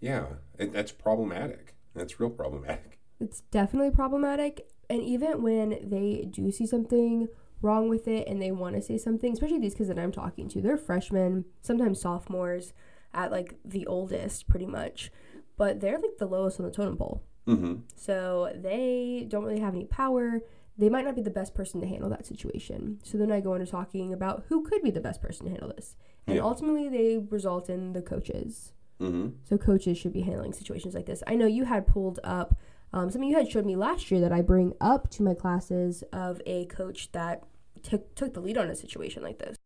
yeah, 0.00 0.26
it, 0.58 0.72
that's 0.72 0.92
problematic. 0.92 1.74
That's 1.94 2.18
real 2.20 2.30
problematic. 2.30 2.98
It's 3.20 3.40
definitely 3.50 3.90
problematic. 3.90 4.68
And 4.90 5.02
even 5.02 5.42
when 5.42 5.78
they 5.82 6.26
do 6.30 6.50
see 6.50 6.66
something 6.66 7.28
wrong 7.62 7.88
with 7.88 8.06
it 8.06 8.28
and 8.28 8.42
they 8.42 8.50
want 8.50 8.74
to 8.76 8.82
say 8.82 8.98
something, 8.98 9.32
especially 9.32 9.58
these 9.58 9.74
kids 9.74 9.88
that 9.88 9.98
I'm 9.98 10.12
talking 10.12 10.48
to, 10.50 10.60
they're 10.60 10.76
freshmen, 10.76 11.44
sometimes 11.62 12.00
sophomores 12.00 12.72
at 13.14 13.30
like 13.30 13.54
the 13.64 13.86
oldest, 13.86 14.48
pretty 14.48 14.66
much. 14.66 15.10
But 15.56 15.80
they're 15.80 15.98
like 15.98 16.18
the 16.18 16.26
lowest 16.26 16.58
on 16.58 16.66
the 16.66 16.72
totem 16.72 16.96
pole. 16.96 17.22
Mm-hmm. 17.46 17.74
So 17.96 18.52
they 18.54 19.24
don't 19.28 19.44
really 19.44 19.60
have 19.60 19.74
any 19.74 19.84
power. 19.86 20.40
They 20.76 20.88
might 20.88 21.04
not 21.04 21.14
be 21.14 21.22
the 21.22 21.30
best 21.30 21.54
person 21.54 21.80
to 21.80 21.86
handle 21.86 22.10
that 22.10 22.26
situation. 22.26 22.98
So 23.04 23.16
then 23.16 23.30
I 23.30 23.40
go 23.40 23.54
into 23.54 23.70
talking 23.70 24.12
about 24.12 24.44
who 24.48 24.64
could 24.64 24.82
be 24.82 24.90
the 24.90 25.00
best 25.00 25.22
person 25.22 25.46
to 25.46 25.50
handle 25.50 25.72
this. 25.74 25.96
And 26.26 26.36
Yeah. 26.36 26.42
ultimately, 26.42 26.88
they 26.88 27.18
result 27.18 27.70
in 27.70 27.92
the 27.92 28.02
coaches. 28.02 28.72
Mm-hmm. 29.00 29.28
So 29.44 29.58
coaches 29.58 29.98
should 29.98 30.12
be 30.12 30.22
handling 30.22 30.52
situations 30.52 30.94
like 30.94 31.06
this. 31.06 31.22
I 31.26 31.34
know 31.34 31.46
you 31.46 31.64
had 31.64 31.86
pulled 31.86 32.20
up 32.22 32.56
um, 32.94 33.10
something 33.10 33.28
you 33.28 33.36
had 33.36 33.50
showed 33.50 33.66
me 33.66 33.74
last 33.74 34.10
year 34.12 34.20
that 34.20 34.32
I 34.32 34.40
bring 34.40 34.72
up 34.80 35.10
to 35.10 35.24
my 35.24 35.34
classes 35.34 36.04
of 36.12 36.40
a 36.46 36.66
coach 36.66 37.10
that 37.10 37.42
took 37.82 38.14
took 38.14 38.34
the 38.34 38.40
lead 38.40 38.56
on 38.56 38.70
a 38.70 38.76
situation 38.76 39.22
like 39.22 39.40
this. 39.40 39.56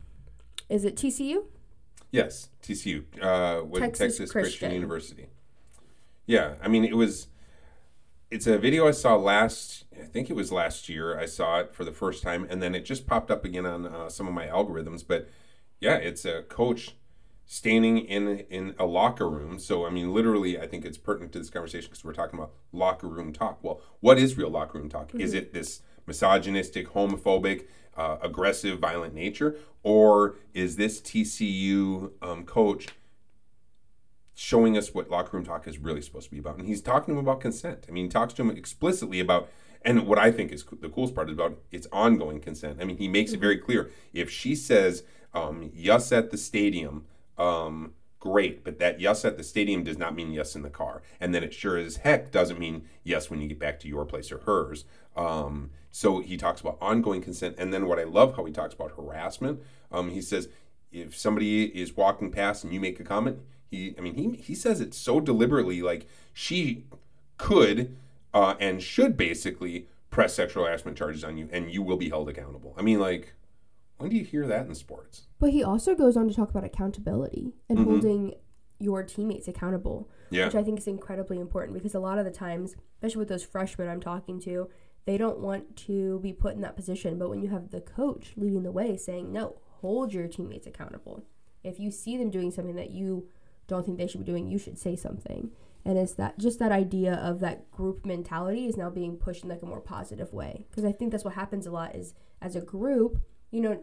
Is 0.71 0.85
it 0.85 0.97
TCU? 0.97 1.45
Yes, 2.11 2.49
TCU, 2.63 3.05
uh, 3.21 3.65
with 3.65 3.83
Texas 3.83 3.99
Texas, 3.99 4.33
Christian. 4.33 4.43
Christian. 4.43 4.73
University. 4.73 5.27
Yeah, 6.25 6.55
I 6.63 6.69
mean, 6.69 6.85
it 6.85 6.97
was. 6.97 7.29
It's 8.31 8.47
a 8.47 8.59
video 8.59 8.89
I 8.89 8.93
saw 8.93 9.17
last. 9.17 9.85
I 9.99 10.05
think 10.05 10.31
it 10.31 10.37
was 10.37 10.51
last 10.51 10.89
year. 10.89 11.19
I 11.19 11.27
saw 11.27 11.61
it 11.61 11.75
for 11.75 11.85
the 11.85 11.93
first 11.93 12.23
time, 12.23 12.47
and 12.49 12.63
then 12.63 12.75
it 12.75 12.87
just 12.87 13.07
popped 13.07 13.31
up 13.31 13.45
again 13.45 13.67
on 13.67 13.87
uh, 13.87 14.09
some 14.09 14.27
of 14.27 14.33
my 14.33 14.47
algorithms. 14.47 15.05
But 15.07 15.29
yeah, 15.81 15.97
it's 15.97 16.25
a 16.25 16.45
coach 16.45 16.95
standing 17.51 17.99
in 17.99 18.45
in 18.51 18.75
a 18.79 18.85
locker 18.85 19.29
room. 19.29 19.59
So 19.59 19.85
I 19.85 19.91
mean, 19.91 20.15
literally, 20.15 20.61
I 20.61 20.69
think 20.69 20.85
it's 20.85 20.99
pertinent 20.99 21.33
to 21.33 21.41
this 21.41 21.51
conversation 21.51 21.89
because 21.91 22.05
we're 22.05 22.13
talking 22.13 22.39
about 22.39 22.53
locker 22.71 23.09
room 23.09 23.33
talk. 23.33 23.59
Well, 23.63 23.81
what 23.99 24.19
is 24.19 24.37
real 24.37 24.51
locker 24.51 24.79
room 24.79 24.89
talk? 24.89 25.13
Is 25.15 25.35
it 25.35 25.53
this 25.53 25.81
misogynistic, 26.07 26.91
homophobic, 26.91 27.67
uh, 27.97 28.19
aggressive, 28.23 28.79
violent 28.79 29.15
nature, 29.15 29.57
or 29.83 30.37
is 30.53 30.77
this 30.77 31.01
TCU 31.01 32.13
um, 32.23 32.45
coach 32.45 32.89
showing 34.35 34.77
us 34.77 34.95
what 34.95 35.11
locker 35.11 35.37
room 35.37 35.45
talk 35.45 35.67
is 35.67 35.79
really 35.79 36.03
supposed 36.03 36.27
to 36.27 36.31
be 36.31 36.39
about? 36.39 36.59
And 36.59 36.67
he's 36.67 36.83
talking 36.83 37.15
to 37.15 37.19
him 37.19 37.27
about 37.27 37.41
consent. 37.41 37.87
I 37.89 37.93
mean, 37.93 38.05
he 38.05 38.11
talks 38.11 38.35
to 38.35 38.43
him 38.43 38.51
explicitly 38.51 39.21
about. 39.21 39.49
And 39.83 40.07
what 40.07 40.19
I 40.19 40.33
think 40.33 40.53
is 40.53 40.65
the 40.81 40.89
coolest 40.89 41.15
part 41.15 41.31
is 41.31 41.35
about 41.35 41.59
it's 41.71 41.87
ongoing 41.93 42.41
consent. 42.41 42.79
I 42.81 42.85
mean, 42.85 42.99
he 42.99 43.09
makes 43.09 43.33
it 43.33 43.41
very 43.41 43.57
clear. 43.57 43.91
If 44.13 44.29
she 44.29 44.55
says 44.55 45.03
um, 45.33 45.71
yes 45.73 46.13
at 46.13 46.31
the 46.31 46.37
stadium, 46.37 47.05
um, 47.39 47.93
great, 48.21 48.65
but 48.65 48.79
that 48.79 49.01
yes 49.01 49.25
at 49.25 49.37
the 49.37 49.45
stadium 49.45 49.85
does 49.85 49.99
not 49.99 50.15
mean 50.15 50.33
yes 50.33 50.57
in 50.57 50.63
the 50.63 50.71
car. 50.71 51.03
And 51.21 51.35
then 51.35 51.45
it 51.45 51.55
sure 51.55 51.77
as 51.77 51.99
heck 51.99 52.31
doesn't 52.31 52.59
mean 52.59 52.85
yes 53.05 53.31
when 53.31 53.41
you 53.41 53.49
get 53.49 53.59
back 53.59 53.79
to 53.81 53.89
your 53.89 54.05
place 54.05 54.33
or 54.33 54.39
hers. 54.39 54.85
Um, 55.17 55.71
so 55.91 56.21
he 56.21 56.37
talks 56.37 56.61
about 56.61 56.79
ongoing 56.81 57.23
consent. 57.23 57.55
And 57.59 57.73
then 57.73 57.87
what 57.87 57.99
I 57.99 58.05
love 58.05 58.37
how 58.37 58.45
he 58.45 58.53
talks 58.53 58.75
about 58.75 58.93
harassment. 58.97 59.61
Um, 59.91 60.11
he 60.11 60.21
says 60.21 60.49
if 60.93 61.17
somebody 61.17 61.65
is 61.65 61.97
walking 61.97 62.31
past 62.31 62.65
and 62.65 62.73
you 62.73 62.81
make 62.81 62.99
a 62.99 63.05
comment, 63.05 63.41
he, 63.71 63.95
I 63.99 64.01
mean, 64.01 64.15
he, 64.15 64.37
he 64.43 64.55
says 64.55 64.81
it 64.81 64.95
so 64.95 65.21
deliberately, 65.21 65.83
like 65.83 66.07
she 66.33 66.85
could 67.37 67.97
uh, 68.35 68.55
and 68.59 68.83
should 68.83 69.17
basically 69.17 69.87
press 70.11 70.35
sexual 70.35 70.65
harassment 70.65 70.97
charges 70.97 71.23
on 71.23 71.37
you 71.37 71.49
and 71.53 71.73
you 71.73 71.83
will 71.83 71.97
be 71.97 72.09
held 72.09 72.29
accountable. 72.29 72.75
I 72.79 72.83
mean, 72.83 72.99
like, 72.99 73.35
when 73.99 74.11
do 74.11 74.17
you 74.17 74.25
hear 74.25 74.47
that 74.47 74.67
in 74.67 74.75
sports? 74.75 75.27
But 75.39 75.51
he 75.51 75.63
also 75.63 75.95
goes 75.95 76.17
on 76.17 76.29
to 76.29 76.35
talk 76.35 76.51
about 76.51 76.65
accountability 76.65 77.55
and 77.69 77.79
Mhm. 77.79 77.85
holding 77.85 78.35
your 78.79 79.03
teammates 79.03 79.49
accountable, 79.49 80.09
Yeah. 80.31 80.47
which 80.47 80.55
I 80.55 80.63
think 80.63 80.79
is 80.79 80.87
incredibly 80.87 81.39
important 81.41 81.75
because 81.75 81.95
a 81.95 82.01
lot 82.01 82.19
of 82.19 82.25
the 82.25 82.31
times, 82.31 82.77
especially 82.95 83.19
with 83.19 83.29
those 83.29 83.43
freshmen 83.43 83.89
I'm 83.89 84.01
talking 84.01 84.39
to, 84.41 84.69
they 85.05 85.19
don't 85.19 85.41
want 85.41 85.75
to 85.77 86.21
be 86.21 86.33
put 86.33 86.55
in 86.55 86.61
that 86.61 86.77
position. 86.77 87.19
But 87.19 87.29
when 87.29 87.41
you 87.43 87.49
have 87.49 87.71
the 87.71 87.81
coach 87.81 88.35
leading 88.37 88.63
the 88.63 88.71
way 88.73 88.97
saying, 88.97 89.33
no, 89.33 89.57
hold 89.81 90.13
your 90.15 90.29
teammates 90.29 90.67
accountable. 90.67 91.25
If 91.65 91.81
you 91.81 91.91
see 91.91 92.17
them 92.17 92.31
doing 92.31 92.51
something 92.53 92.77
that 92.77 92.91
you 92.91 93.29
don't 93.67 93.85
think 93.85 93.99
they 93.99 94.07
should 94.07 94.21
be 94.21 94.27
doing, 94.27 94.47
you 94.47 94.59
should 94.59 94.79
say 94.79 94.95
something. 94.95 95.51
And 95.85 95.99
it's 95.99 96.15
that 96.15 96.39
just 96.39 96.59
that 96.61 96.71
idea 96.73 97.15
of 97.15 97.41
that 97.41 97.71
group 97.73 98.05
mentality 98.07 98.67
is 98.67 98.77
now 98.77 98.91
being 98.91 99.17
pushed 99.17 99.43
in 99.43 99.49
like 99.51 99.63
a 99.63 99.67
more 99.67 99.81
positive 99.81 100.33
way. 100.33 100.67
Because 100.71 100.85
I 100.85 100.93
think 100.93 101.11
that's 101.11 101.25
what 101.25 101.35
happens 101.35 101.67
a 101.67 101.71
lot 101.73 101.97
is 101.97 102.15
as 102.41 102.55
a 102.55 102.61
group, 102.61 103.21
you 103.51 103.61
know, 103.61 103.81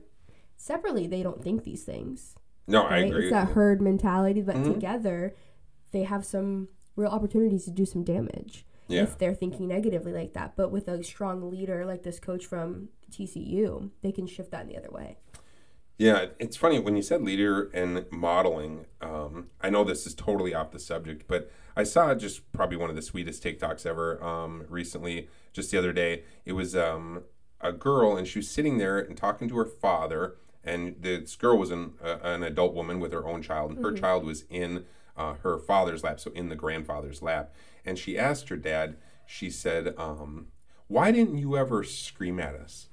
separately 0.57 1.07
they 1.07 1.23
don't 1.23 1.43
think 1.43 1.63
these 1.63 1.83
things. 1.83 2.35
No, 2.67 2.83
I 2.83 2.97
agree. 2.99 3.25
It's 3.25 3.31
that 3.31 3.49
herd 3.49 3.81
mentality, 3.81 4.41
but 4.41 4.55
Mhm. 4.55 4.73
together 4.73 5.35
they 5.91 6.03
have 6.03 6.25
some 6.25 6.69
real 6.95 7.09
opportunities 7.09 7.65
to 7.65 7.71
do 7.71 7.85
some 7.85 8.03
damage 8.03 8.65
Yeah. 8.87 9.03
if 9.03 9.17
they're 9.17 9.33
thinking 9.35 9.67
negatively 9.67 10.13
like 10.13 10.33
that. 10.33 10.55
But 10.55 10.71
with 10.71 10.87
a 10.87 11.03
strong 11.03 11.49
leader 11.49 11.85
like 11.85 12.03
this 12.03 12.19
coach 12.19 12.45
from 12.45 12.89
TCU, 13.11 13.91
they 14.01 14.11
can 14.11 14.27
shift 14.27 14.51
that 14.51 14.63
in 14.63 14.67
the 14.69 14.77
other 14.77 14.91
way. 14.91 15.17
Yeah, 15.97 16.25
it's 16.39 16.57
funny 16.57 16.79
when 16.79 16.97
you 16.97 17.01
said 17.01 17.21
leader 17.21 17.69
and 17.73 18.05
modeling. 18.11 18.85
Um, 18.99 19.49
I 19.61 19.69
know 19.69 19.85
this 19.85 20.05
is 20.05 20.13
totally 20.13 20.53
off 20.53 20.71
the 20.71 20.79
subject, 20.79 21.23
but 21.27 21.49
I 21.77 21.83
saw 21.83 22.13
just 22.15 22.51
probably 22.51 22.75
one 22.75 22.89
of 22.89 22.97
the 22.97 23.01
sweetest 23.01 23.41
TikToks 23.43 23.85
ever 23.85 24.21
um, 24.21 24.65
recently, 24.67 25.29
just 25.53 25.71
the 25.71 25.77
other 25.77 25.93
day. 25.93 26.23
It 26.43 26.51
was 26.53 26.75
um, 26.75 27.23
a 27.67 27.73
girl, 27.73 28.17
and 28.17 28.27
she 28.27 28.39
was 28.39 28.49
sitting 28.49 28.77
there 28.77 28.99
and 28.99 29.17
talking 29.17 29.47
to 29.49 29.57
her 29.57 29.65
father. 29.65 30.35
And 30.63 30.95
this 30.99 31.35
girl 31.35 31.57
was 31.57 31.71
an, 31.71 31.93
uh, 32.03 32.17
an 32.23 32.41
adult 32.43 32.73
woman 32.73 32.99
with 32.99 33.11
her 33.11 33.27
own 33.27 33.41
child, 33.41 33.71
and 33.71 33.85
her 33.85 33.91
child 33.91 34.25
was 34.25 34.45
in 34.49 34.85
uh, 35.15 35.35
her 35.43 35.57
father's 35.57 36.03
lap, 36.03 36.19
so 36.19 36.31
in 36.31 36.49
the 36.49 36.55
grandfather's 36.55 37.21
lap. 37.21 37.53
And 37.85 37.99
she 37.99 38.17
asked 38.17 38.49
her 38.49 38.57
dad, 38.57 38.97
she 39.25 39.49
said, 39.49 39.93
um, 39.97 40.47
Why 40.87 41.11
didn't 41.11 41.37
you 41.37 41.55
ever 41.55 41.83
scream 41.83 42.39
at 42.39 42.55
us? 42.55 42.89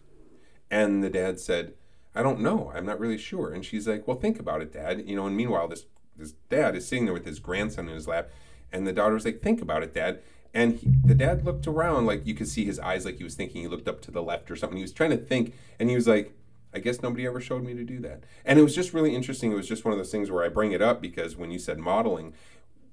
And 0.71 1.03
the 1.03 1.11
dad 1.11 1.41
said, 1.41 1.75
I 2.15 2.23
don't 2.23 2.41
know. 2.41 2.71
I'm 2.75 2.87
not 2.87 3.01
really 3.01 3.19
sure. 3.19 3.53
And 3.53 3.65
she's 3.65 3.89
like, 3.89 4.07
Well, 4.07 4.19
think 4.19 4.39
about 4.39 4.63
it, 4.63 4.73
Dad. 4.73 5.05
You 5.07 5.17
know, 5.17 5.27
and 5.27 5.37
meanwhile, 5.37 5.69
this 5.69 5.87
this 6.17 6.33
dad 6.51 6.77
is 6.77 6.87
sitting 6.87 7.07
there 7.07 7.15
with 7.15 7.25
his 7.25 7.39
grandson 7.39 7.89
in 7.89 7.95
his 7.95 8.07
lap, 8.07 8.31
and 8.71 8.87
the 8.87 8.93
daughter 8.93 9.15
was 9.15 9.25
like, 9.25 9.41
Think 9.41 9.63
about 9.63 9.83
it, 9.83 9.95
Dad. 9.95 10.21
And 10.55 10.77
he, 10.77 10.91
the 11.05 11.15
dad 11.15 11.45
looked 11.45 11.67
around, 11.67 12.07
like 12.07 12.27
you 12.27 12.35
could 12.35 12.49
see 12.49 12.65
his 12.65 12.79
eyes, 12.79 13.05
like 13.05 13.17
he 13.17 13.25
was 13.25 13.35
thinking. 13.35 13.63
He 13.63 13.69
looked 13.69 13.89
up 13.89 14.01
to 14.03 14.11
the 14.11 14.23
left 14.23 14.51
or 14.51 14.57
something. 14.57 14.77
He 14.77 14.83
was 14.83 14.93
trying 14.93 15.11
to 15.11 15.17
think, 15.17 15.55
and 15.79 15.89
he 15.89 15.97
was 15.97 16.07
like, 16.07 16.35
I 16.75 16.79
guess 16.79 17.03
nobody 17.03 17.27
ever 17.27 17.41
showed 17.41 17.65
me 17.65 17.75
to 17.75 17.85
do 17.85 18.01
that. 18.01 18.25
And 18.45 18.59
it 18.59 18.63
was 18.63 18.75
just 18.75 18.95
really 18.95 19.15
interesting. 19.15 19.53
It 19.53 19.57
was 19.57 19.69
just 19.69 19.85
one 19.85 19.93
of 19.93 19.99
those 19.99 20.11
things 20.11 20.31
where 20.31 20.45
I 20.45 20.49
bring 20.49 20.73
it 20.73 20.83
up 20.83 21.01
because 21.01 21.37
when 21.37 21.51
you 21.51 21.59
said 21.59 21.79
modeling, 21.79 22.33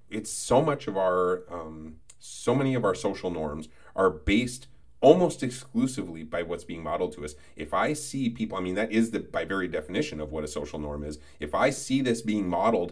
it's 0.10 0.32
so 0.32 0.62
much 0.62 0.88
of 0.88 0.98
our 0.98 1.44
um, 1.52 1.96
so 2.20 2.54
many 2.54 2.76
of 2.76 2.84
our 2.84 2.96
social 2.96 3.32
norms 3.32 3.70
are 3.96 4.10
based 4.10 4.68
almost 5.02 5.42
exclusively 5.42 6.24
by 6.24 6.44
what's 6.44 6.66
being 6.66 6.84
modeled 6.84 7.14
to 7.14 7.24
us 7.24 7.36
if 7.56 7.74
i 7.74 7.94
see 7.94 8.30
people 8.30 8.58
i 8.58 8.62
mean 8.62 8.76
that 8.76 8.92
is 8.92 9.12
the 9.12 9.20
by 9.20 9.46
very 9.46 9.68
definition 9.68 10.20
of 10.20 10.30
what 10.30 10.44
a 10.44 10.48
social 10.48 10.78
norm 10.78 11.04
is 11.06 11.20
if 11.40 11.56
i 11.56 11.70
see 11.70 12.02
this 12.02 12.22
being 12.22 12.50
modeled 12.50 12.92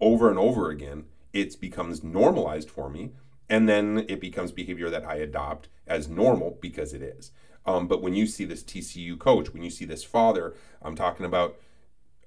over 0.00 0.30
and 0.30 0.38
over 0.38 0.70
again 0.70 1.04
it 1.32 1.60
becomes 1.60 2.04
normalized 2.04 2.70
for 2.70 2.88
me 2.88 3.10
and 3.48 3.68
then 3.68 4.04
it 4.08 4.20
becomes 4.20 4.52
behavior 4.52 4.90
that 4.90 5.04
i 5.04 5.16
adopt 5.16 5.68
as 5.86 6.08
normal 6.08 6.58
because 6.60 6.92
it 6.92 7.02
is 7.02 7.30
um, 7.66 7.86
but 7.86 8.00
when 8.02 8.14
you 8.14 8.26
see 8.26 8.44
this 8.44 8.62
tcu 8.62 9.18
coach 9.18 9.52
when 9.52 9.62
you 9.62 9.70
see 9.70 9.84
this 9.84 10.04
father 10.04 10.54
i'm 10.82 10.94
talking 10.94 11.26
about 11.26 11.56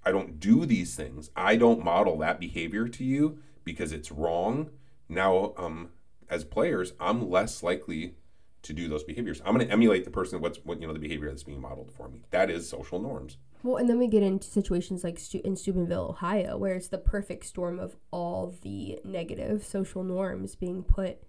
I 0.03 0.11
don't 0.11 0.39
do 0.39 0.65
these 0.65 0.95
things. 0.95 1.29
I 1.35 1.55
don't 1.55 1.83
model 1.83 2.17
that 2.19 2.39
behavior 2.39 2.87
to 2.87 3.03
you 3.03 3.39
because 3.63 3.91
it's 3.91 4.11
wrong. 4.11 4.71
Now, 5.07 5.53
um, 5.57 5.89
as 6.29 6.43
players, 6.43 6.93
I'm 6.99 7.29
less 7.29 7.61
likely 7.61 8.15
to 8.63 8.73
do 8.73 8.87
those 8.87 9.03
behaviors. 9.03 9.41
I'm 9.45 9.55
going 9.55 9.65
to 9.65 9.71
emulate 9.71 10.05
the 10.05 10.11
person 10.11 10.41
what's 10.41 10.59
what 10.63 10.81
you 10.81 10.87
know 10.87 10.93
the 10.93 10.99
behavior 10.99 11.29
that's 11.29 11.43
being 11.43 11.61
modeled 11.61 11.91
for 11.91 12.09
me. 12.09 12.23
That 12.31 12.49
is 12.49 12.69
social 12.69 12.99
norms. 12.99 13.37
Well, 13.63 13.77
and 13.77 13.89
then 13.89 13.99
we 13.99 14.07
get 14.07 14.23
into 14.23 14.47
situations 14.47 15.03
like 15.03 15.19
Stu- 15.19 15.41
in 15.43 15.55
Steubenville, 15.55 16.09
Ohio, 16.09 16.57
where 16.57 16.75
it's 16.75 16.87
the 16.87 16.97
perfect 16.97 17.45
storm 17.45 17.79
of 17.79 17.95
all 18.09 18.55
the 18.61 18.99
negative 19.03 19.63
social 19.63 20.03
norms 20.03 20.55
being 20.55 20.83
put 20.83 21.19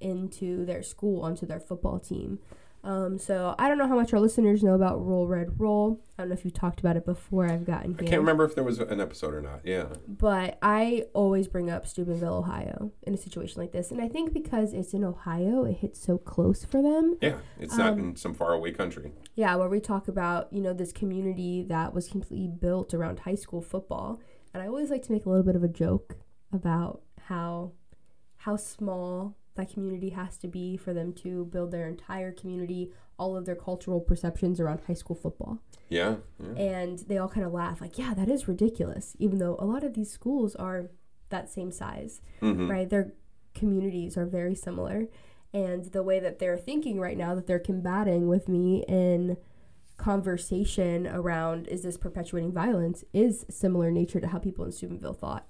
into 0.00 0.64
their 0.64 0.82
school, 0.82 1.22
onto 1.22 1.46
their 1.46 1.60
football 1.60 1.98
team. 1.98 2.38
Um, 2.84 3.18
so 3.18 3.54
I 3.58 3.68
don't 3.68 3.78
know 3.78 3.88
how 3.88 3.96
much 3.96 4.12
our 4.12 4.20
listeners 4.20 4.62
know 4.62 4.74
about 4.74 5.02
Roll 5.04 5.26
Red 5.26 5.58
Roll. 5.58 6.04
I 6.18 6.22
don't 6.22 6.28
know 6.28 6.34
if 6.34 6.44
you 6.44 6.50
talked 6.50 6.80
about 6.80 6.96
it 6.96 7.06
before 7.06 7.50
I've 7.50 7.64
gotten 7.64 7.96
I 7.98 8.02
can't 8.04 8.20
remember 8.20 8.44
if 8.44 8.54
there 8.54 8.62
was 8.62 8.78
an 8.78 9.00
episode 9.00 9.32
or 9.32 9.40
not. 9.40 9.60
Yeah. 9.64 9.86
But 10.06 10.58
I 10.60 11.06
always 11.14 11.48
bring 11.48 11.70
up 11.70 11.86
Steubenville, 11.86 12.34
Ohio 12.34 12.92
in 13.02 13.14
a 13.14 13.16
situation 13.16 13.60
like 13.62 13.72
this. 13.72 13.90
And 13.90 14.02
I 14.02 14.08
think 14.08 14.34
because 14.34 14.74
it's 14.74 14.92
in 14.92 15.02
Ohio, 15.02 15.64
it 15.64 15.78
hits 15.78 15.98
so 15.98 16.18
close 16.18 16.62
for 16.64 16.82
them. 16.82 17.16
Yeah. 17.22 17.38
It's 17.58 17.76
not 17.76 17.94
Um, 17.94 17.98
in 18.00 18.16
some 18.16 18.34
faraway 18.34 18.72
country. 18.72 19.12
Yeah, 19.34 19.56
where 19.56 19.68
we 19.68 19.80
talk 19.80 20.06
about, 20.06 20.52
you 20.52 20.60
know, 20.60 20.74
this 20.74 20.92
community 20.92 21.62
that 21.62 21.94
was 21.94 22.06
completely 22.08 22.48
built 22.48 22.92
around 22.92 23.20
high 23.20 23.34
school 23.34 23.62
football. 23.62 24.20
And 24.52 24.62
I 24.62 24.66
always 24.66 24.90
like 24.90 25.02
to 25.04 25.12
make 25.12 25.24
a 25.24 25.30
little 25.30 25.42
bit 25.44 25.56
of 25.56 25.64
a 25.64 25.68
joke 25.68 26.16
about 26.52 27.00
how 27.28 27.72
how 28.36 28.56
small 28.56 29.36
that 29.56 29.72
community 29.72 30.10
has 30.10 30.36
to 30.38 30.48
be 30.48 30.76
for 30.76 30.92
them 30.92 31.12
to 31.12 31.44
build 31.46 31.70
their 31.70 31.86
entire 31.88 32.32
community, 32.32 32.90
all 33.18 33.36
of 33.36 33.44
their 33.44 33.54
cultural 33.54 34.00
perceptions 34.00 34.58
around 34.58 34.80
high 34.86 34.94
school 34.94 35.14
football. 35.16 35.58
Yeah. 35.88 36.16
yeah. 36.40 36.60
And 36.60 36.98
they 37.00 37.18
all 37.18 37.28
kind 37.28 37.46
of 37.46 37.52
laugh 37.52 37.80
like, 37.80 37.96
"Yeah, 37.98 38.14
that 38.14 38.28
is 38.28 38.48
ridiculous." 38.48 39.14
Even 39.18 39.38
though 39.38 39.56
a 39.58 39.64
lot 39.64 39.84
of 39.84 39.94
these 39.94 40.10
schools 40.10 40.56
are 40.56 40.90
that 41.28 41.48
same 41.50 41.70
size 41.70 42.20
Mhm. 42.40 42.68
right? 42.68 42.88
Their 42.90 43.14
communities 43.54 44.16
are 44.16 44.26
very 44.26 44.54
similar. 44.54 45.06
And 45.52 45.84
the 45.86 46.02
way 46.02 46.18
that 46.18 46.40
they're 46.40 46.58
thinking 46.58 46.98
right 46.98 47.16
now, 47.16 47.34
that 47.36 47.46
they're 47.46 47.60
combating 47.60 48.26
with 48.26 48.48
me 48.48 48.84
in 48.88 49.36
conversation 49.96 51.06
around 51.06 51.68
is 51.68 51.82
this 51.82 51.96
perpetuating 51.96 52.52
violence, 52.52 53.04
is 53.12 53.46
similar 53.48 53.88
in 53.88 53.94
nature 53.94 54.20
to 54.20 54.26
how 54.28 54.38
people 54.38 54.64
in 54.64 54.72
Steubenville 54.72 55.12
thought. 55.12 55.46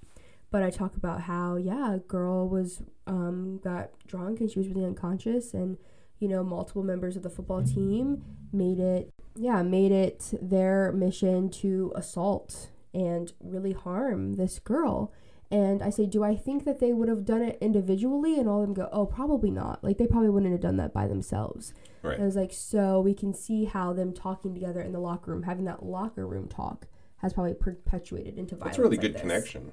But 0.54 0.62
I 0.62 0.70
talk 0.70 0.94
about 0.94 1.22
how, 1.22 1.56
yeah, 1.56 1.94
a 1.94 1.98
girl 1.98 2.48
was 2.48 2.80
um, 3.08 3.58
got 3.58 3.90
drunk 4.06 4.38
and 4.38 4.48
she 4.48 4.60
was 4.60 4.68
really 4.68 4.84
unconscious, 4.84 5.52
and 5.52 5.78
you 6.20 6.28
know, 6.28 6.44
multiple 6.44 6.84
members 6.84 7.16
of 7.16 7.24
the 7.24 7.28
football 7.28 7.64
team 7.64 8.22
made 8.52 8.78
it, 8.78 9.10
yeah, 9.34 9.64
made 9.64 9.90
it 9.90 10.32
their 10.40 10.92
mission 10.92 11.50
to 11.50 11.92
assault 11.96 12.70
and 12.94 13.32
really 13.40 13.72
harm 13.72 14.34
this 14.34 14.60
girl. 14.60 15.12
And 15.50 15.82
I 15.82 15.90
say, 15.90 16.06
do 16.06 16.22
I 16.22 16.36
think 16.36 16.64
that 16.66 16.78
they 16.78 16.92
would 16.92 17.08
have 17.08 17.24
done 17.24 17.42
it 17.42 17.58
individually? 17.60 18.38
And 18.38 18.48
all 18.48 18.60
of 18.60 18.68
them 18.68 18.74
go, 18.74 18.88
oh, 18.92 19.06
probably 19.06 19.50
not. 19.50 19.82
Like 19.82 19.98
they 19.98 20.06
probably 20.06 20.28
wouldn't 20.28 20.52
have 20.52 20.60
done 20.60 20.76
that 20.76 20.94
by 20.94 21.08
themselves. 21.08 21.74
Right. 22.00 22.14
And 22.14 22.22
I 22.22 22.26
was 22.26 22.36
like, 22.36 22.52
so 22.52 23.00
we 23.00 23.12
can 23.12 23.34
see 23.34 23.64
how 23.64 23.92
them 23.92 24.12
talking 24.12 24.54
together 24.54 24.80
in 24.80 24.92
the 24.92 25.00
locker 25.00 25.32
room, 25.32 25.42
having 25.42 25.64
that 25.64 25.84
locker 25.84 26.28
room 26.28 26.46
talk, 26.46 26.86
has 27.16 27.32
probably 27.32 27.54
perpetuated 27.54 28.38
into 28.38 28.54
violence. 28.54 28.76
That's 28.76 28.78
a 28.78 28.82
really 28.82 28.98
like 28.98 29.02
good 29.02 29.14
this. 29.14 29.20
connection. 29.20 29.72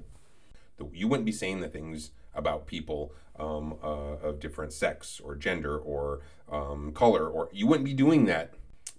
The- 0.76 0.88
You 0.92 1.08
wouldn't 1.08 1.26
be 1.26 1.32
saying 1.32 1.60
the 1.60 1.68
things 1.68 2.10
about 2.34 2.66
people 2.66 3.12
um, 3.38 3.76
uh, 3.82 4.16
of 4.22 4.40
different 4.40 4.72
sex 4.72 5.20
or 5.20 5.34
gender 5.34 5.78
or 5.78 6.20
um, 6.50 6.92
color, 6.92 7.28
or 7.28 7.48
you 7.52 7.66
wouldn't 7.66 7.84
be 7.84 7.94
doing 7.94 8.24
that. 8.26 8.54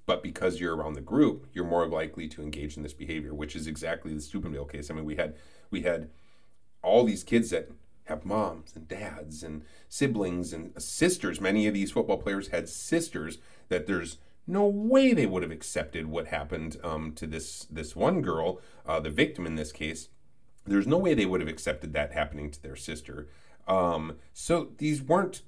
But 0.05 0.21
because 0.21 0.59
you're 0.59 0.75
around 0.75 0.93
the 0.93 1.01
group, 1.01 1.47
you're 1.53 1.63
more 1.65 1.87
likely 1.87 2.27
to 2.29 2.41
engage 2.41 2.75
in 2.75 2.83
this 2.83 2.93
behavior, 2.93 3.33
which 3.33 3.55
is 3.55 3.67
exactly 3.67 4.13
the 4.13 4.19
Steubenville 4.21 4.65
case. 4.65 4.91
I 4.91 4.93
mean, 4.93 5.05
we 5.05 5.15
had 5.15 5.35
we 5.71 5.81
had 5.81 6.09
all 6.81 7.05
these 7.05 7.23
kids 7.23 7.49
that 7.51 7.71
have 8.05 8.25
moms 8.25 8.75
and 8.75 8.87
dads 8.87 9.43
and 9.43 9.63
siblings 9.87 10.51
and 10.51 10.73
sisters. 10.81 11.39
Many 11.39 11.67
of 11.67 11.73
these 11.73 11.91
football 11.91 12.17
players 12.17 12.49
had 12.49 12.67
sisters 12.67 13.37
that 13.69 13.87
there's 13.87 14.17
no 14.45 14.65
way 14.65 15.13
they 15.13 15.25
would 15.25 15.41
have 15.41 15.51
accepted 15.51 16.07
what 16.07 16.27
happened 16.27 16.77
um, 16.83 17.13
to 17.13 17.25
this 17.25 17.65
this 17.69 17.95
one 17.95 18.21
girl, 18.21 18.59
uh, 18.85 18.99
the 18.99 19.09
victim 19.09 19.45
in 19.45 19.55
this 19.55 19.71
case. 19.71 20.09
There's 20.65 20.87
no 20.87 20.97
way 20.97 21.13
they 21.13 21.25
would 21.25 21.41
have 21.41 21.49
accepted 21.49 21.93
that 21.93 22.13
happening 22.13 22.51
to 22.51 22.61
their 22.61 22.75
sister. 22.75 23.27
Um, 23.67 24.17
so 24.33 24.69
these 24.77 25.01
weren't 25.01 25.41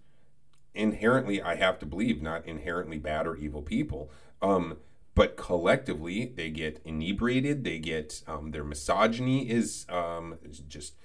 inherently, 0.73 1.41
I 1.41 1.55
have 1.55 1.79
to 1.79 1.85
believe, 1.85 2.21
not 2.21 2.45
inherently 2.45 2.97
bad 2.97 3.27
or 3.27 3.35
evil 3.35 3.61
people. 3.61 4.11
Um, 4.41 4.77
but 5.15 5.37
collectively, 5.37 6.25
they 6.25 6.49
get 6.49 6.81
inebriated. 6.83 7.63
They 7.63 7.79
get 7.79 8.21
um, 8.27 8.51
their 8.51 8.65
misogyny 8.65 9.49
is, 9.49 9.85
um, 9.89 10.37
is 10.43 10.59
just 10.59 10.95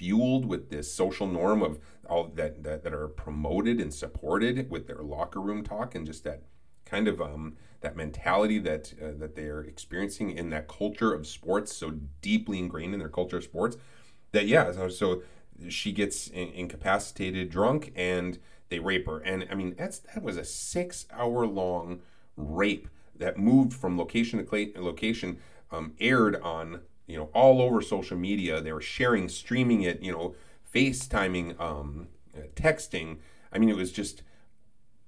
fueled 0.00 0.46
with 0.46 0.70
this 0.70 0.92
social 0.92 1.26
norm 1.26 1.62
of 1.62 1.78
all 2.08 2.24
that, 2.34 2.62
that 2.64 2.82
that 2.82 2.94
are 2.94 3.06
promoted 3.06 3.80
and 3.80 3.92
supported 3.92 4.70
with 4.70 4.86
their 4.86 5.02
locker 5.02 5.40
room 5.40 5.62
talk 5.62 5.94
and 5.94 6.06
just 6.06 6.24
that 6.24 6.42
kind 6.90 7.08
of 7.08 7.20
um, 7.20 7.56
that 7.80 7.96
mentality 7.96 8.58
that 8.58 8.92
uh, 9.02 9.12
that 9.18 9.36
they're 9.36 9.60
experiencing 9.60 10.30
in 10.30 10.50
that 10.50 10.68
culture 10.68 11.12
of 11.14 11.26
sports, 11.26 11.74
so 11.74 11.92
deeply 12.20 12.58
ingrained 12.58 12.94
in 12.94 13.00
their 13.00 13.08
culture 13.08 13.38
of 13.38 13.44
sports. 13.44 13.76
That 14.32 14.46
yeah, 14.46 14.72
so, 14.72 14.88
so 14.88 15.22
she 15.68 15.92
gets 15.92 16.28
in, 16.28 16.48
incapacitated, 16.48 17.50
drunk, 17.50 17.92
and 17.96 18.38
they 18.68 18.78
rape 18.78 19.06
her. 19.06 19.18
And 19.18 19.46
I 19.50 19.54
mean, 19.54 19.74
that's 19.76 19.98
that 20.00 20.22
was 20.22 20.36
a 20.36 20.44
six-hour-long 20.44 22.00
rape 22.36 22.88
that 23.16 23.38
moved 23.38 23.72
from 23.74 23.98
location 23.98 24.38
to 24.38 24.44
cla- 24.44 24.80
location, 24.82 25.38
um, 25.70 25.92
aired 26.00 26.36
on 26.42 26.80
you 27.06 27.16
know 27.16 27.30
all 27.34 27.60
over 27.62 27.80
social 27.82 28.16
media. 28.16 28.60
They 28.60 28.72
were 28.72 28.80
sharing, 28.80 29.28
streaming 29.28 29.82
it, 29.82 30.02
you 30.02 30.12
know, 30.12 30.34
FaceTiming, 30.74 31.60
um, 31.60 32.08
uh, 32.36 32.42
texting. 32.54 33.18
I 33.52 33.58
mean, 33.58 33.68
it 33.68 33.76
was 33.76 33.90
just 33.92 34.22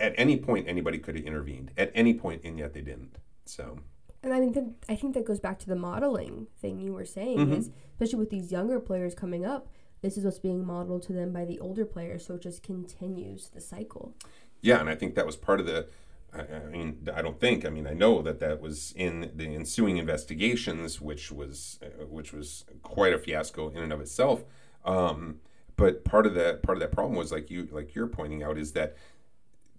at 0.03 0.12
any 0.19 0.37
point 0.37 0.69
anybody 0.69 0.99
could 0.99 1.15
have 1.17 1.25
intervened 1.25 1.71
at 1.79 1.91
any 1.95 2.15
point, 2.15 2.43
and 2.45 2.59
yet 2.59 2.75
they 2.75 2.83
didn't. 2.83 3.17
So 3.47 3.79
And 4.23 4.33
I 4.35 4.41
mean, 4.41 4.75
I 4.88 4.97
think 4.97 5.15
that 5.15 5.25
goes 5.25 5.41
back 5.41 5.59
to 5.61 5.67
the 5.67 5.77
modeling 5.77 6.49
thing 6.61 6.81
you 6.81 6.93
were 6.93 7.05
saying, 7.07 7.38
Mm-hmm. 7.38 7.53
is 7.55 7.71
especially 7.95 8.19
with 8.19 8.31
these 8.31 8.51
younger 8.53 8.81
players 8.81 9.15
coming 9.15 9.45
up, 9.47 9.69
this 10.03 10.17
is 10.19 10.25
what's 10.25 10.38
being 10.41 10.67
modeled 10.67 11.03
to 11.05 11.12
them 11.12 11.33
by 11.33 11.45
the 11.45 11.59
older 11.61 11.85
players, 11.85 12.27
so 12.27 12.35
it 12.35 12.43
just 12.43 12.62
continues 12.62 13.49
the 13.49 13.61
cycle. 13.61 14.15
Yeah, 14.61 14.81
and 14.81 14.88
I 14.91 14.97
think 14.97 15.15
that 15.15 15.27
was 15.27 15.37
part 15.37 15.61
of 15.61 15.67
the. 15.67 15.87
I, 16.35 16.41
I 16.41 16.69
mean, 16.71 17.09
I 17.15 17.21
don't 17.23 17.38
think. 17.38 17.65
I 17.65 17.71
mean, 17.71 17.87
I 17.87 17.95
know 17.95 18.23
that 18.23 18.41
that 18.41 18.61
was 18.61 18.93
in 18.97 19.31
the 19.37 19.55
ensuing 19.55 19.99
investigations, 19.99 21.01
which 21.01 21.31
was 21.31 21.79
uh, 21.83 22.07
which 22.07 22.33
was 22.33 22.65
quite 22.83 23.12
a 23.12 23.19
fiasco 23.19 23.69
in 23.71 23.79
and 23.79 23.93
of 23.93 24.01
itself. 24.01 24.45
Um, 24.85 25.41
but 25.77 26.05
part 26.05 26.27
of 26.27 26.35
that 26.35 26.62
part 26.62 26.77
of 26.77 26.81
that 26.81 26.93
problem 26.93 27.17
was 27.17 27.31
like 27.33 27.51
you 27.51 27.69
like 27.71 27.95
you're 27.95 28.07
pointing 28.09 28.43
out 28.43 28.57
is 28.59 28.73
that 28.73 28.97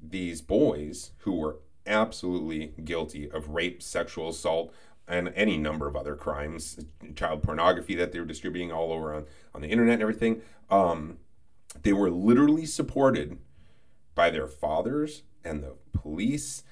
these 0.09 0.41
boys 0.41 1.11
who 1.19 1.33
were 1.33 1.57
absolutely 1.85 2.73
guilty 2.83 3.29
of 3.29 3.49
rape, 3.49 3.81
sexual 3.81 4.29
assault, 4.29 4.73
and 5.07 5.31
any 5.35 5.57
number 5.57 5.87
of 5.87 5.95
other 5.95 6.15
crimes, 6.15 6.79
child 7.15 7.43
pornography 7.43 7.95
that 7.95 8.11
they 8.11 8.19
were 8.19 8.25
distributing 8.25 8.71
all 8.71 8.91
over 8.91 9.13
on, 9.13 9.25
on 9.53 9.61
the 9.61 9.67
internet 9.67 9.95
and 9.95 10.01
everything, 10.01 10.41
um, 10.69 11.17
they 11.81 11.93
were 11.93 12.09
literally 12.09 12.65
supported 12.65 13.37
by 14.15 14.29
their 14.29 14.47
fathers 14.47 15.23
and 15.43 15.63
the 15.63 15.75
police, 15.91 16.63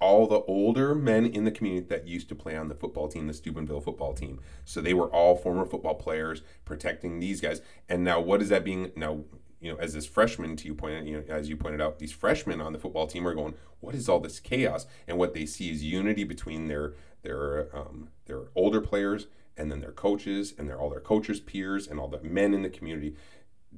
all 0.00 0.26
the 0.26 0.40
older 0.42 0.94
men 0.94 1.26
in 1.26 1.44
the 1.44 1.50
community 1.50 1.86
that 1.86 2.06
used 2.06 2.28
to 2.28 2.34
play 2.34 2.56
on 2.56 2.68
the 2.68 2.74
football 2.74 3.08
team, 3.08 3.26
the 3.26 3.34
Steubenville 3.34 3.80
football 3.80 4.14
team. 4.14 4.40
So 4.64 4.80
they 4.80 4.94
were 4.94 5.08
all 5.08 5.36
former 5.36 5.66
football 5.66 5.96
players 5.96 6.42
protecting 6.64 7.18
these 7.18 7.40
guys. 7.40 7.60
And 7.88 8.04
now, 8.04 8.20
what 8.20 8.40
is 8.40 8.48
that 8.48 8.64
being 8.64 8.92
now? 8.96 9.24
You 9.60 9.72
know, 9.72 9.78
as 9.78 9.92
this 9.92 10.06
freshman, 10.06 10.56
to 10.56 10.66
you 10.66 10.74
pointed, 10.74 11.06
you 11.06 11.16
know, 11.16 11.24
as 11.28 11.48
you 11.48 11.56
pointed 11.56 11.80
out, 11.80 11.98
these 11.98 12.12
freshmen 12.12 12.60
on 12.60 12.72
the 12.72 12.78
football 12.78 13.06
team 13.06 13.26
are 13.26 13.34
going, 13.34 13.54
"What 13.80 13.94
is 13.94 14.08
all 14.08 14.20
this 14.20 14.40
chaos?" 14.40 14.86
And 15.06 15.18
what 15.18 15.34
they 15.34 15.46
see 15.46 15.70
is 15.70 15.82
unity 15.82 16.24
between 16.24 16.68
their 16.68 16.94
their 17.22 17.74
um, 17.76 18.08
their 18.26 18.44
older 18.54 18.80
players 18.80 19.26
and 19.56 19.70
then 19.70 19.80
their 19.80 19.92
coaches 19.92 20.54
and 20.56 20.68
their 20.68 20.78
all 20.78 20.90
their 20.90 21.00
coaches' 21.00 21.40
peers 21.40 21.88
and 21.88 21.98
all 21.98 22.08
the 22.08 22.20
men 22.22 22.54
in 22.54 22.62
the 22.62 22.70
community. 22.70 23.16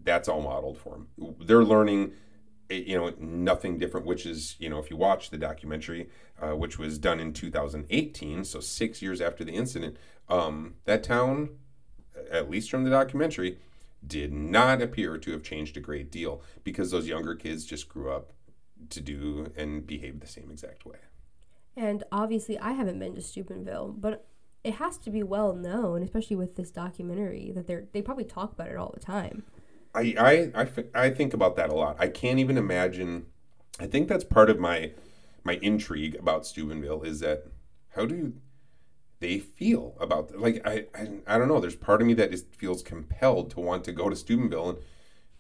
That's 0.05 0.29
all 0.29 0.43
modeled 0.43 0.79
for 0.79 0.91
them. 0.91 1.35
They're 1.41 1.65
learning 1.65 2.13
you 2.71 2.97
know 2.97 3.13
nothing 3.19 3.79
different 3.79 4.07
which 4.07 4.25
is 4.25 4.57
you 4.59 4.69
know 4.69 4.79
if 4.79 4.91
you 4.91 4.97
watch 4.97 5.31
the 5.31 5.39
documentary 5.39 6.09
uh, 6.41 6.51
which 6.51 6.79
was 6.79 6.99
done 6.99 7.19
in 7.19 7.33
2018 7.33 8.45
so 8.45 8.61
six 8.61 9.03
years 9.03 9.21
after 9.21 9.45
the 9.45 9.53
incident 9.53 9.97
um, 10.29 10.75
that 10.85 11.03
town 11.03 11.51
at 12.31 12.49
least 12.49 12.71
from 12.71 12.85
the 12.85 12.91
documentary 12.91 13.59
did 14.07 14.33
not 14.33 14.81
appear 14.83 15.19
to 15.19 15.33
have 15.33 15.43
changed 15.43 15.77
a 15.77 15.81
great 15.81 16.11
deal 16.11 16.43
because 16.65 16.91
those 16.91 17.07
younger 17.07 17.35
kids 17.35 17.65
just 17.65 17.89
grew 17.89 18.11
up 18.11 18.33
to 18.89 19.01
do 19.01 19.53
and 19.57 19.87
behave 19.87 20.21
the 20.21 20.27
same 20.27 20.51
exact 20.51 20.87
way 20.87 20.99
And 21.77 22.05
obviously, 22.13 22.59
I 22.59 22.73
haven't 22.73 22.99
been 22.99 23.15
to 23.15 23.23
Steubenville, 23.23 23.89
but 23.99 24.27
it 24.65 24.75
has 24.75 24.99
to 24.99 25.11
be 25.11 25.23
well 25.23 25.55
known, 25.55 26.03
especially 26.03 26.37
with 26.37 26.57
this 26.57 26.71
documentary, 26.71 27.53
that 27.53 27.67
they're 27.67 27.87
they 27.93 28.03
probably 28.03 28.25
talk 28.25 28.53
about 28.53 28.69
it 28.69 28.77
all 28.77 28.91
the 28.93 29.01
time. 29.01 29.45
I 29.95 30.51
I 30.55 30.69
I 30.95 31.11
think 31.11 31.35
about 31.35 31.57
that 31.57 31.71
a 31.71 31.75
lot. 31.75 31.97
I 31.99 32.09
can't 32.09 32.39
even 32.39 32.57
imagine. 32.59 33.27
I 33.79 33.87
think 33.87 34.09
that's 34.09 34.25
part 34.25 34.51
of 34.51 34.59
my 34.59 34.93
my 35.45 35.55
intrigue 35.63 36.17
about 36.17 36.47
Steubenville 36.47 37.03
is 37.03 37.21
that 37.21 37.47
how 37.91 38.07
do 38.07 38.35
they 39.21 39.39
feel 39.39 39.97
about 40.01 40.37
like 40.39 40.67
I, 40.67 40.87
I 40.95 41.09
I 41.27 41.39
don't 41.39 41.49
know. 41.49 41.61
There's 41.61 41.77
part 41.77 42.01
of 42.01 42.07
me 42.07 42.15
that 42.15 42.33
is, 42.33 42.45
feels 42.57 42.83
compelled 42.83 43.51
to 43.51 43.61
want 43.61 43.85
to 43.85 43.93
go 43.93 44.09
to 44.09 44.17
Steubenville 44.17 44.71
and 44.71 44.79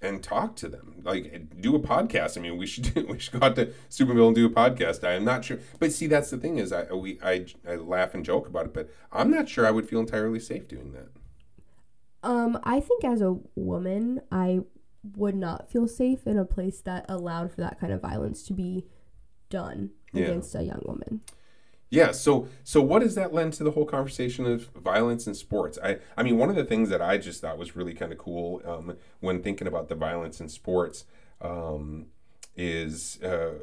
and 0.02 0.22
talk 0.22 0.56
to 0.56 0.68
them, 0.68 1.02
like 1.02 1.60
do 1.60 1.74
a 1.74 1.78
podcast. 1.78 2.38
I 2.38 2.40
mean, 2.40 2.56
we 2.56 2.66
should 2.66 2.94
do, 2.94 3.06
we 3.06 3.18
should 3.18 3.38
go 3.38 3.46
out 3.46 3.56
to 3.56 3.72
Steubenville 3.88 4.28
and 4.28 4.36
do 4.36 4.46
a 4.46 4.50
podcast. 4.50 5.04
I 5.04 5.12
am 5.12 5.24
not 5.24 5.44
sure, 5.44 5.58
but 5.78 5.92
see, 5.92 6.06
that's 6.06 6.30
the 6.30 6.38
thing 6.38 6.58
is 6.58 6.72
I 6.72 6.92
we 6.92 7.18
I, 7.22 7.46
I 7.68 7.76
laugh 7.76 8.14
and 8.14 8.24
joke 8.24 8.46
about 8.46 8.66
it, 8.66 8.74
but 8.74 8.90
I'm 9.12 9.30
not 9.30 9.48
sure 9.48 9.66
I 9.66 9.70
would 9.70 9.88
feel 9.88 10.00
entirely 10.00 10.40
safe 10.40 10.68
doing 10.68 10.92
that. 10.92 11.08
Um, 12.22 12.58
I 12.64 12.80
think 12.80 13.04
as 13.04 13.22
a 13.22 13.38
woman, 13.54 14.20
I 14.30 14.60
would 15.16 15.34
not 15.34 15.70
feel 15.70 15.88
safe 15.88 16.26
in 16.26 16.38
a 16.38 16.44
place 16.44 16.82
that 16.82 17.06
allowed 17.08 17.50
for 17.50 17.62
that 17.62 17.80
kind 17.80 17.92
of 17.92 18.02
violence 18.02 18.42
to 18.44 18.52
be 18.52 18.84
done. 19.48 19.90
Yeah. 20.12 20.24
against 20.24 20.54
a 20.54 20.62
young 20.62 20.82
woman. 20.84 21.20
Yeah. 21.90 22.12
So 22.12 22.48
so 22.62 22.80
what 22.80 23.00
does 23.02 23.16
that 23.16 23.32
lend 23.34 23.52
to 23.54 23.64
the 23.64 23.72
whole 23.72 23.84
conversation 23.84 24.46
of 24.46 24.68
violence 24.76 25.26
in 25.26 25.34
sports? 25.34 25.78
I 25.82 25.98
I 26.16 26.22
mean 26.22 26.38
one 26.38 26.48
of 26.48 26.56
the 26.56 26.64
things 26.64 26.88
that 26.90 27.02
I 27.02 27.18
just 27.18 27.40
thought 27.40 27.58
was 27.58 27.74
really 27.74 27.94
kind 27.94 28.12
of 28.12 28.18
cool 28.18 28.62
um, 28.64 28.96
when 29.20 29.42
thinking 29.42 29.66
about 29.66 29.88
the 29.88 29.96
violence 29.96 30.40
in 30.40 30.48
sports 30.48 31.04
um, 31.40 32.06
is 32.56 33.20
uh, 33.22 33.54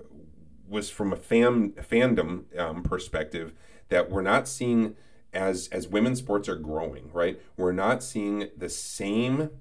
was 0.68 0.90
from 0.90 1.14
a 1.14 1.16
fan 1.16 1.72
fandom 1.74 2.58
um, 2.60 2.84
perspective 2.84 3.54
that 3.90 4.10
we're 4.12 4.22
not 4.22 4.48
seeing 4.48 4.96
as 5.34 5.70
as 5.70 5.88
women's 5.88 6.20
sports 6.20 6.50
are 6.50 6.56
growing. 6.58 7.10
Right. 7.14 7.40
We're 7.56 7.72
not 7.72 8.04
seeing 8.04 8.50
the 8.58 8.70
same. 8.70 9.52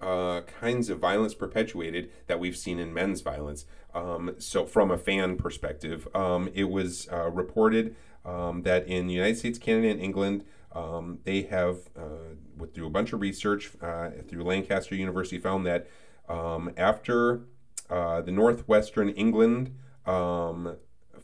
Uh, 0.00 0.40
kinds 0.40 0.88
of 0.88 0.98
violence 0.98 1.34
perpetuated 1.34 2.10
that 2.26 2.40
we've 2.40 2.56
seen 2.56 2.78
in 2.78 2.94
men's 2.94 3.20
violence. 3.20 3.66
Um, 3.94 4.34
so, 4.38 4.64
from 4.64 4.90
a 4.90 4.96
fan 4.96 5.36
perspective, 5.36 6.08
um, 6.14 6.48
it 6.54 6.70
was 6.70 7.06
uh, 7.12 7.28
reported 7.30 7.94
um, 8.24 8.62
that 8.62 8.86
in 8.86 9.06
the 9.06 9.14
United 9.14 9.38
States, 9.38 9.58
Canada, 9.58 9.88
and 9.88 10.00
England, 10.00 10.44
um, 10.72 11.18
they 11.24 11.42
have, 11.42 11.78
uh, 11.96 12.34
with, 12.56 12.74
through 12.74 12.86
a 12.86 12.90
bunch 12.90 13.12
of 13.12 13.20
research 13.20 13.70
uh, 13.80 14.10
through 14.28 14.44
Lancaster 14.44 14.94
University, 14.94 15.38
found 15.38 15.66
that 15.66 15.88
um, 16.28 16.72
after 16.76 17.42
uh, 17.88 18.20
the 18.20 18.30
Northwestern 18.30 19.08
England 19.10 19.74
um, 20.06 20.76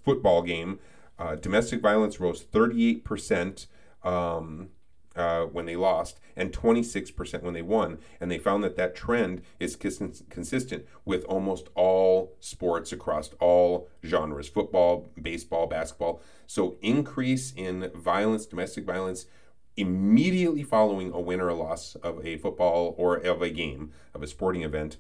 football 0.05 0.43
game, 0.43 0.81
uh, 1.19 1.37
domestic 1.37 1.81
violence 1.81 2.21
rose 2.21 2.43
38%. 2.45 3.67
Um, 4.03 4.69
uh, 5.17 5.45
when 5.45 5.67
they 5.67 5.77
lost 5.77 6.21
and 6.37 6.53
26% 6.53 7.43
when 7.43 7.55
they 7.55 7.63
won. 7.63 7.99
And 8.21 8.31
they 8.31 8.39
found 8.39 8.63
that 8.65 8.77
that 8.77 8.95
trend 8.95 9.43
is 9.59 9.75
cons- 9.75 10.23
consistent 10.29 10.87
with 11.05 11.25
almost 11.25 11.69
all 11.75 12.37
sports 12.41 12.93
across 12.93 13.31
all 13.41 13.89
genres 14.05 14.49
football, 14.49 15.09
baseball, 15.21 15.67
basketball. 15.67 16.21
So, 16.47 16.77
increase 16.83 17.53
in 17.57 17.91
violence, 17.95 18.47
domestic 18.47 18.85
violence, 18.85 19.27
immediately 19.77 20.63
following 20.63 21.13
a 21.13 21.21
win 21.21 21.41
or 21.41 21.49
a 21.49 21.55
loss 21.55 21.97
of 21.97 22.25
a 22.25 22.37
football 22.37 22.95
or 22.97 23.17
of 23.17 23.43
a 23.43 23.51
game, 23.51 23.93
of 24.15 24.23
a 24.23 24.27
sporting 24.27 24.63
event. 24.63 24.99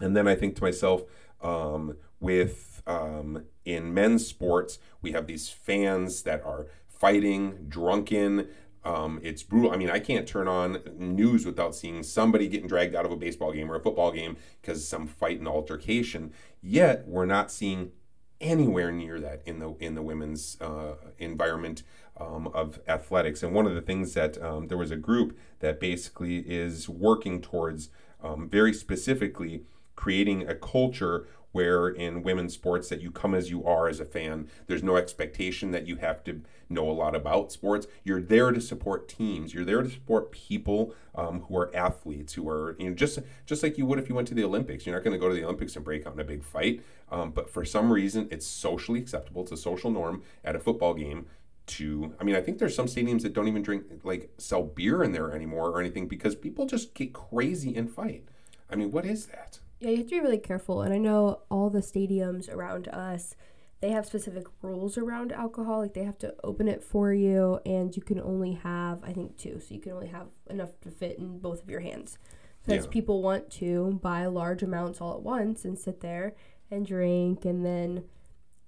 And 0.00 0.16
then 0.16 0.28
I 0.28 0.34
think 0.34 0.56
to 0.56 0.62
myself, 0.62 1.02
um, 1.40 1.96
with 2.20 2.82
um, 2.86 3.44
in 3.64 3.92
men's 3.92 4.26
sports, 4.26 4.78
we 5.02 5.12
have 5.12 5.26
these 5.26 5.48
fans 5.48 6.22
that 6.22 6.44
are 6.44 6.66
fighting, 6.88 7.66
drunken, 7.68 8.48
um, 8.84 9.20
it's 9.22 9.42
brutal. 9.42 9.72
I 9.72 9.76
mean, 9.76 9.90
I 9.90 9.98
can't 9.98 10.26
turn 10.26 10.48
on 10.48 10.80
news 10.96 11.44
without 11.44 11.74
seeing 11.74 12.02
somebody 12.02 12.48
getting 12.48 12.68
dragged 12.68 12.94
out 12.94 13.04
of 13.04 13.12
a 13.12 13.16
baseball 13.16 13.52
game 13.52 13.70
or 13.70 13.76
a 13.76 13.80
football 13.80 14.12
game 14.12 14.36
because 14.60 14.86
some 14.86 15.06
fight 15.06 15.38
and 15.38 15.48
altercation. 15.48 16.32
Yet 16.62 17.06
we're 17.06 17.26
not 17.26 17.50
seeing 17.50 17.92
anywhere 18.40 18.92
near 18.92 19.18
that 19.20 19.42
in 19.44 19.58
the 19.58 19.74
in 19.80 19.94
the 19.94 20.02
women's 20.02 20.60
uh, 20.60 20.94
environment 21.18 21.82
um, 22.18 22.48
of 22.48 22.80
athletics. 22.88 23.42
And 23.42 23.54
one 23.54 23.66
of 23.66 23.74
the 23.74 23.80
things 23.80 24.14
that 24.14 24.42
um, 24.42 24.68
there 24.68 24.78
was 24.78 24.90
a 24.90 24.96
group 24.96 25.38
that 25.60 25.80
basically 25.80 26.38
is 26.38 26.88
working 26.88 27.40
towards 27.40 27.90
um, 28.22 28.48
very 28.48 28.72
specifically 28.72 29.62
creating 29.96 30.48
a 30.48 30.54
culture 30.54 31.26
where 31.52 31.88
in 31.88 32.22
women's 32.22 32.54
sports 32.54 32.88
that 32.88 33.00
you 33.00 33.10
come 33.10 33.34
as 33.34 33.50
you 33.50 33.64
are 33.64 33.88
as 33.88 34.00
a 34.00 34.04
fan. 34.04 34.48
There's 34.66 34.82
no 34.82 34.96
expectation 34.96 35.70
that 35.70 35.86
you 35.86 35.96
have 35.96 36.22
to 36.24 36.42
know 36.68 36.88
a 36.90 36.92
lot 36.92 37.14
about 37.14 37.52
sports. 37.52 37.86
You're 38.04 38.20
there 38.20 38.52
to 38.52 38.60
support 38.60 39.08
teams. 39.08 39.54
You're 39.54 39.64
there 39.64 39.82
to 39.82 39.90
support 39.90 40.30
people 40.30 40.94
um, 41.14 41.40
who 41.42 41.56
are 41.56 41.74
athletes, 41.74 42.34
who 42.34 42.48
are 42.48 42.76
you 42.78 42.90
know 42.90 42.94
just 42.94 43.18
just 43.46 43.62
like 43.62 43.78
you 43.78 43.86
would 43.86 43.98
if 43.98 44.08
you 44.08 44.14
went 44.14 44.28
to 44.28 44.34
the 44.34 44.44
Olympics. 44.44 44.86
You're 44.86 44.94
not 44.94 45.04
going 45.04 45.14
to 45.14 45.18
go 45.18 45.28
to 45.28 45.34
the 45.34 45.44
Olympics 45.44 45.74
and 45.76 45.84
break 45.84 46.06
out 46.06 46.14
in 46.14 46.20
a 46.20 46.24
big 46.24 46.44
fight. 46.44 46.82
Um, 47.10 47.30
but 47.30 47.48
for 47.48 47.64
some 47.64 47.90
reason, 47.90 48.28
it's 48.30 48.46
socially 48.46 49.00
acceptable. 49.00 49.42
It's 49.42 49.52
a 49.52 49.56
social 49.56 49.90
norm 49.90 50.22
at 50.44 50.54
a 50.54 50.60
football 50.60 50.94
game 50.94 51.26
to 51.68 52.14
i 52.18 52.24
mean 52.24 52.34
i 52.34 52.40
think 52.40 52.58
there's 52.58 52.74
some 52.74 52.86
stadiums 52.86 53.20
that 53.20 53.34
don't 53.34 53.46
even 53.46 53.62
drink 53.62 53.84
like 54.02 54.30
sell 54.38 54.62
beer 54.62 55.02
in 55.02 55.12
there 55.12 55.32
anymore 55.32 55.68
or 55.68 55.80
anything 55.80 56.08
because 56.08 56.34
people 56.34 56.64
just 56.64 56.94
get 56.94 57.12
crazy 57.12 57.76
and 57.76 57.90
fight 57.90 58.24
i 58.70 58.74
mean 58.74 58.90
what 58.90 59.04
is 59.04 59.26
that 59.26 59.58
Yeah, 59.80 59.90
you 59.90 59.96
have 59.98 60.06
to 60.06 60.10
be 60.10 60.20
really 60.20 60.38
careful. 60.38 60.82
And 60.82 60.92
I 60.92 60.98
know 60.98 61.42
all 61.50 61.70
the 61.70 61.80
stadiums 61.80 62.52
around 62.52 62.88
us, 62.88 63.34
they 63.80 63.90
have 63.90 64.06
specific 64.06 64.44
rules 64.60 64.98
around 64.98 65.30
alcohol. 65.32 65.78
Like 65.80 65.94
they 65.94 66.04
have 66.04 66.18
to 66.18 66.34
open 66.42 66.66
it 66.66 66.82
for 66.82 67.12
you, 67.12 67.60
and 67.64 67.94
you 67.94 68.02
can 68.02 68.20
only 68.20 68.54
have, 68.54 69.04
I 69.04 69.12
think, 69.12 69.36
two. 69.36 69.60
So 69.60 69.74
you 69.74 69.80
can 69.80 69.92
only 69.92 70.08
have 70.08 70.26
enough 70.50 70.78
to 70.80 70.90
fit 70.90 71.18
in 71.18 71.38
both 71.38 71.62
of 71.62 71.70
your 71.70 71.80
hands. 71.80 72.18
Because 72.66 72.84
Yeah. 72.86 72.90
people 72.90 73.22
want 73.22 73.50
to 73.52 73.98
buy 74.02 74.26
large 74.26 74.62
amounts 74.62 75.00
all 75.00 75.14
at 75.14 75.22
once 75.22 75.64
and 75.64 75.78
sit 75.78 76.00
there 76.00 76.34
and 76.70 76.84
drink 76.84 77.44
and 77.44 77.64
then 77.64 78.04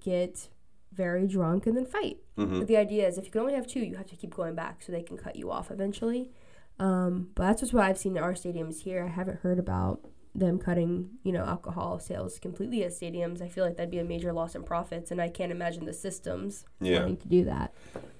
get 0.01 0.49
very 0.92 1.27
drunk 1.27 1.66
and 1.66 1.77
then 1.77 1.85
fight. 1.87 2.18
Mhm. 2.37 2.61
But 2.61 2.68
the 2.68 2.77
idea 2.77 3.07
is 3.07 3.18
if 3.18 3.27
you 3.27 3.31
can 3.31 3.40
only 3.42 3.55
have 3.55 3.66
two, 3.66 3.81
you 3.81 3.96
have 3.96 4.07
to 4.07 4.16
keep 4.16 4.35
going 4.35 4.55
back 4.55 4.83
so 4.83 4.90
they 4.92 5.03
can 5.03 5.16
cut 5.16 5.37
you 5.37 5.51
off 5.51 5.70
eventually. 5.70 6.31
Um, 6.79 7.31
but 7.35 7.42
that's 7.49 7.61
just 7.61 7.75
what 7.75 7.85
I've 7.85 7.99
seen 7.99 8.16
in 8.16 8.23
our 8.23 8.33
stadiums 8.33 8.81
here. 8.83 9.05
I 9.05 9.09
haven't 9.09 9.40
heard 9.40 9.59
about 9.59 10.01
them 10.35 10.59
cutting, 10.59 11.11
you 11.25 11.33
know, 11.33 11.45
alcohol 11.45 11.99
sales 11.99 12.38
completely 12.38 12.85
at 12.85 12.93
stadiums. 12.93 13.43
I 13.43 13.49
feel 13.49 13.64
like 13.64 13.77
that'd 13.77 13.90
be 13.90 13.99
a 13.99 14.05
major 14.05 14.33
loss 14.33 14.55
in 14.55 14.62
profits, 14.62 15.11
and 15.11 15.21
I 15.21 15.29
can't 15.29 15.51
imagine 15.51 15.85
the 15.85 15.93
systems 15.93 16.64
Yeah. 16.81 17.01
wanting 17.01 17.16
to 17.19 17.29
do 17.29 17.45
that. 17.45 17.75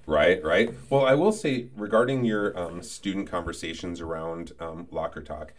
Right, 0.05 0.43
right. 0.43 0.73
Well, 0.89 1.05
I 1.05 1.13
will 1.13 1.31
say 1.31 1.69
regarding 1.75 2.25
your 2.25 2.57
um, 2.59 2.81
student 2.81 3.29
conversations 3.29 4.01
around 4.01 4.51
um, 4.59 4.87
locker 4.91 5.21
talk. 5.21 5.53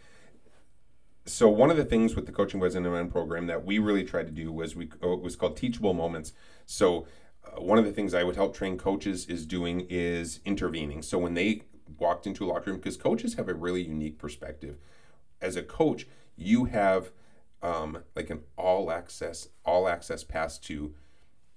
So 1.25 1.47
one 1.47 1.71
of 1.71 1.77
the 1.77 1.85
things 1.85 2.15
with 2.15 2.25
the 2.25 2.33
coaching 2.33 2.59
boys 2.59 2.75
and 2.75 2.85
men 2.85 3.09
program 3.09 3.47
that 3.47 3.65
we 3.65 3.79
really 3.79 4.03
tried 4.03 4.25
to 4.25 4.31
do 4.31 4.51
was 4.51 4.75
we 4.75 4.89
oh, 5.01 5.13
it 5.13 5.21
was 5.21 5.35
called 5.37 5.55
teachable 5.55 5.93
moments. 5.93 6.33
So 6.65 7.07
uh, 7.45 7.61
one 7.61 7.79
of 7.79 7.85
the 7.85 7.93
things 7.93 8.13
I 8.13 8.23
would 8.23 8.35
help 8.35 8.53
train 8.53 8.77
coaches 8.77 9.25
is 9.27 9.45
doing 9.45 9.87
is 9.89 10.41
intervening. 10.45 11.01
So 11.01 11.17
when 11.17 11.33
they 11.33 11.63
walked 11.97 12.27
into 12.27 12.45
a 12.45 12.47
locker 12.47 12.71
room, 12.71 12.79
because 12.79 12.97
coaches 12.97 13.35
have 13.35 13.47
a 13.47 13.53
really 13.53 13.81
unique 13.81 14.17
perspective. 14.17 14.77
As 15.41 15.55
a 15.55 15.63
coach, 15.63 16.07
you 16.35 16.65
have 16.65 17.11
um, 17.61 17.99
like 18.15 18.29
an 18.29 18.41
all 18.57 18.91
access 18.91 19.47
all 19.65 19.87
access 19.87 20.23
pass 20.23 20.57
to 20.59 20.93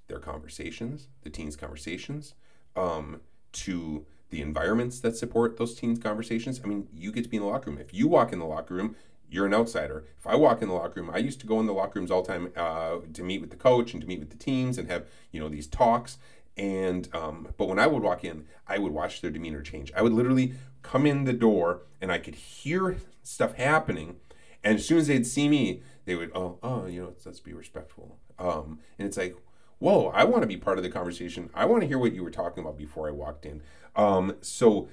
their 0.08 0.18
conversations, 0.18 1.08
the 1.22 1.30
teens' 1.30 1.56
conversations, 1.56 2.34
um, 2.76 3.20
to 3.52 4.06
the 4.30 4.40
environments 4.40 5.00
that 5.00 5.16
support 5.16 5.56
those 5.56 5.74
teens' 5.74 5.98
conversations. 5.98 6.60
I 6.62 6.68
mean, 6.68 6.88
you 6.92 7.12
get 7.12 7.24
to 7.24 7.30
be 7.30 7.36
in 7.36 7.42
the 7.42 7.48
locker 7.48 7.70
room. 7.70 7.80
If 7.80 7.92
you 7.92 8.08
walk 8.08 8.32
in 8.32 8.38
the 8.38 8.44
locker 8.44 8.74
room, 8.74 8.96
you're 9.28 9.46
an 9.46 9.54
outsider. 9.54 10.04
If 10.18 10.26
I 10.26 10.36
walk 10.36 10.62
in 10.62 10.68
the 10.68 10.74
locker 10.74 11.00
room, 11.00 11.10
I 11.12 11.18
used 11.18 11.40
to 11.40 11.46
go 11.46 11.58
in 11.58 11.66
the 11.66 11.72
locker 11.72 11.98
rooms 11.98 12.10
all 12.10 12.22
the 12.22 12.28
time 12.28 12.52
uh, 12.56 12.98
to 13.12 13.22
meet 13.22 13.40
with 13.40 13.50
the 13.50 13.56
coach 13.56 13.92
and 13.92 14.00
to 14.00 14.06
meet 14.06 14.20
with 14.20 14.30
the 14.30 14.36
teams 14.36 14.78
and 14.78 14.88
have 14.88 15.06
you 15.32 15.40
know 15.40 15.48
these 15.48 15.66
talks. 15.66 16.18
And 16.56 17.08
um, 17.12 17.48
but 17.56 17.68
when 17.68 17.78
I 17.78 17.86
would 17.86 18.02
walk 18.02 18.24
in, 18.24 18.46
I 18.66 18.78
would 18.78 18.92
watch 18.92 19.20
their 19.20 19.30
demeanor 19.30 19.62
change. 19.62 19.92
I 19.96 20.02
would 20.02 20.12
literally 20.12 20.54
come 20.82 21.06
in 21.06 21.24
the 21.24 21.32
door 21.32 21.82
and 22.00 22.12
I 22.12 22.18
could 22.18 22.34
hear 22.36 22.96
stuff 23.22 23.54
happening. 23.54 24.16
And 24.64 24.76
as 24.76 24.86
soon 24.86 24.98
as 24.98 25.06
they'd 25.06 25.26
see 25.26 25.48
me, 25.48 25.82
they 26.04 26.14
would, 26.14 26.30
oh, 26.34 26.58
oh, 26.62 26.86
you 26.86 27.02
know, 27.02 27.08
let's, 27.08 27.26
let's 27.26 27.40
be 27.40 27.52
respectful. 27.52 28.18
Um, 28.38 28.80
and 28.98 29.06
it's 29.06 29.16
like, 29.16 29.36
whoa, 29.78 30.08
I 30.08 30.24
want 30.24 30.42
to 30.42 30.48
be 30.48 30.56
part 30.56 30.78
of 30.78 30.84
the 30.84 30.90
conversation. 30.90 31.50
I 31.54 31.66
want 31.66 31.82
to 31.82 31.86
hear 31.86 31.98
what 31.98 32.12
you 32.12 32.22
were 32.22 32.30
talking 32.30 32.62
about 32.62 32.78
before 32.78 33.08
I 33.08 33.12
walked 33.12 33.46
in. 33.46 33.62
Um, 33.94 34.36
so, 34.40 34.88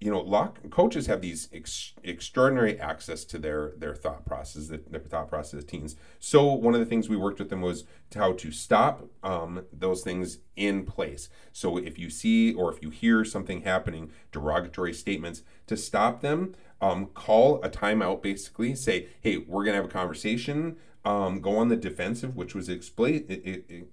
you 0.00 0.12
know, 0.12 0.20
lock, 0.20 0.58
coaches 0.70 1.06
have 1.06 1.20
these 1.20 1.48
ex, 1.52 1.92
extraordinary 2.04 2.78
access 2.78 3.24
to 3.24 3.38
their 3.38 3.72
their 3.78 3.94
thought 3.94 4.24
process, 4.24 4.68
their, 4.68 5.00
thought 5.00 5.28
process 5.28 5.64
teens. 5.64 5.96
So 6.20 6.52
one 6.52 6.74
of 6.74 6.80
the 6.80 6.86
things 6.86 7.08
we 7.08 7.16
worked 7.16 7.40
with 7.40 7.50
them 7.50 7.62
was 7.62 7.84
to 8.10 8.18
how 8.20 8.32
to 8.34 8.52
stop 8.52 9.08
um, 9.24 9.64
those 9.72 10.02
things 10.02 10.38
in 10.54 10.84
place. 10.84 11.28
So 11.52 11.78
if 11.78 11.98
you 11.98 12.10
see 12.10 12.54
or 12.54 12.72
if 12.72 12.80
you 12.80 12.90
hear 12.90 13.24
something 13.24 13.62
happening, 13.62 14.10
derogatory 14.30 14.94
statements, 14.94 15.42
to 15.66 15.76
stop 15.76 16.20
them, 16.20 16.54
um, 16.80 17.06
call 17.06 17.60
a 17.64 17.68
timeout. 17.68 18.22
Basically, 18.22 18.76
say, 18.76 19.08
hey, 19.20 19.38
we're 19.38 19.64
gonna 19.64 19.76
have 19.76 19.86
a 19.86 19.88
conversation. 19.88 20.76
Um, 21.04 21.40
go 21.40 21.56
on 21.56 21.68
the 21.68 21.76
defensive, 21.76 22.36
which 22.36 22.54
was 22.54 22.68
explain. 22.68 23.24
It, 23.28 23.42
it, 23.44 23.64
it, 23.68 23.88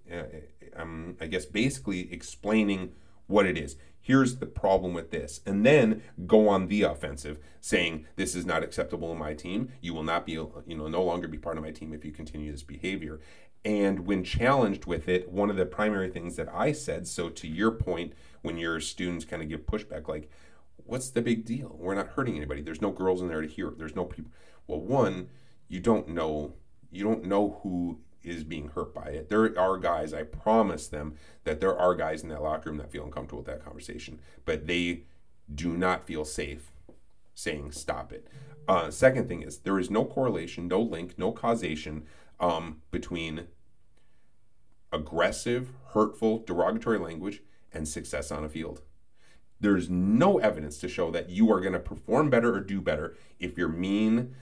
uh, 0.76 0.82
um, 0.82 1.16
I 1.20 1.28
guess 1.28 1.46
basically 1.46 2.12
explaining 2.14 2.92
what 3.28 3.46
it 3.46 3.58
is. 3.58 3.76
Here's 4.06 4.36
the 4.36 4.46
problem 4.46 4.94
with 4.94 5.10
this. 5.10 5.42
And 5.48 5.66
then 5.66 6.04
go 6.28 6.48
on 6.48 6.68
the 6.68 6.84
offensive 6.84 7.40
saying 7.60 8.06
this 8.18 8.36
is 8.36 8.46
not 8.46 8.62
acceptable 8.62 9.12
in 9.12 9.18
my 9.18 9.34
team. 9.34 9.70
You 9.82 9.96
will 9.96 10.04
not 10.04 10.28
be 10.28 10.34
you 10.34 10.64
know 10.68 10.88
no 10.88 11.02
longer 11.02 11.28
be 11.28 11.40
part 11.40 11.58
of 11.58 11.64
my 11.64 11.72
team 11.72 11.92
if 11.92 12.06
you 12.06 12.12
continue 12.12 12.52
this 12.52 12.62
behavior. 12.62 13.20
And 13.66 14.06
when 14.06 14.24
challenged 14.24 14.86
with 14.86 15.10
it, 15.10 15.32
one 15.32 15.50
of 15.50 15.56
the 15.56 15.66
primary 15.66 16.12
things 16.12 16.36
that 16.36 16.48
I 16.54 16.72
said, 16.72 17.08
so 17.08 17.30
to 17.30 17.48
your 17.48 17.72
point, 17.72 18.14
when 18.44 18.60
your 18.60 18.80
students 18.80 19.26
kind 19.26 19.42
of 19.42 19.50
give 19.50 19.66
pushback, 19.66 20.08
like, 20.08 20.30
what's 20.76 21.10
the 21.10 21.24
big 21.24 21.44
deal? 21.44 21.76
We're 21.76 21.96
not 21.96 22.10
hurting 22.10 22.38
anybody. 22.38 22.62
There's 22.62 22.84
no 22.84 22.92
girls 22.92 23.24
in 23.24 23.28
there 23.28 23.42
to 23.42 23.48
hear. 23.48 23.74
There's 23.76 23.96
no 23.96 24.06
people. 24.06 24.30
Well, 24.68 24.82
one, 24.82 25.30
you 25.68 25.80
don't 25.80 26.10
know. 26.10 26.54
You 26.92 27.06
don't 27.06 27.26
know 27.26 27.60
who 27.64 28.02
is 28.26 28.44
being 28.44 28.70
hurt 28.70 28.94
by 28.94 29.10
it. 29.10 29.30
There 29.30 29.58
are 29.60 29.78
guys. 29.78 30.14
I 30.14 30.24
promise 30.24 30.88
them 30.88 31.16
that 31.44 31.60
there 31.60 31.78
are 31.78 31.96
guys 31.96 32.24
in 32.24 32.30
that 32.30 32.42
locker 32.42 32.70
room 32.70 32.78
that 32.80 32.92
feel 32.92 33.06
uncomfortable 33.06 33.44
with 33.44 33.48
that 33.48 33.64
conversation, 33.64 34.20
but 34.46 34.68
they 34.68 35.04
do 35.54 35.78
not 35.78 36.08
feel 36.08 36.26
safe 36.26 36.72
saying 37.34 37.72
stop 37.72 38.12
it. 38.12 38.28
Uh, 38.68 38.90
second 38.90 39.28
thing 39.28 39.42
is 39.42 39.60
there 39.60 39.78
is 39.78 39.92
no 39.92 40.06
correlation, 40.06 40.68
no 40.68 40.82
link, 40.82 41.18
no 41.18 41.32
causation 41.32 42.04
um, 42.40 42.82
between 42.92 43.48
aggressive, 44.92 45.70
hurtful, 45.90 46.40
derogatory 46.40 46.98
language, 46.98 47.44
and 47.74 47.88
success 47.88 48.32
on 48.32 48.44
a 48.44 48.50
field. 48.50 48.82
There's 49.60 49.90
no 49.90 50.40
evidence 50.40 50.78
to 50.80 50.90
show 50.90 51.12
that 51.12 51.30
you 51.30 51.52
are 51.52 51.62
going 51.62 51.74
to 51.74 51.80
perform 51.80 52.30
better 52.30 52.56
or 52.56 52.60
do 52.60 52.82
better 52.82 53.16
if 53.40 53.58
you're 53.58 53.70
mean, 53.70 54.36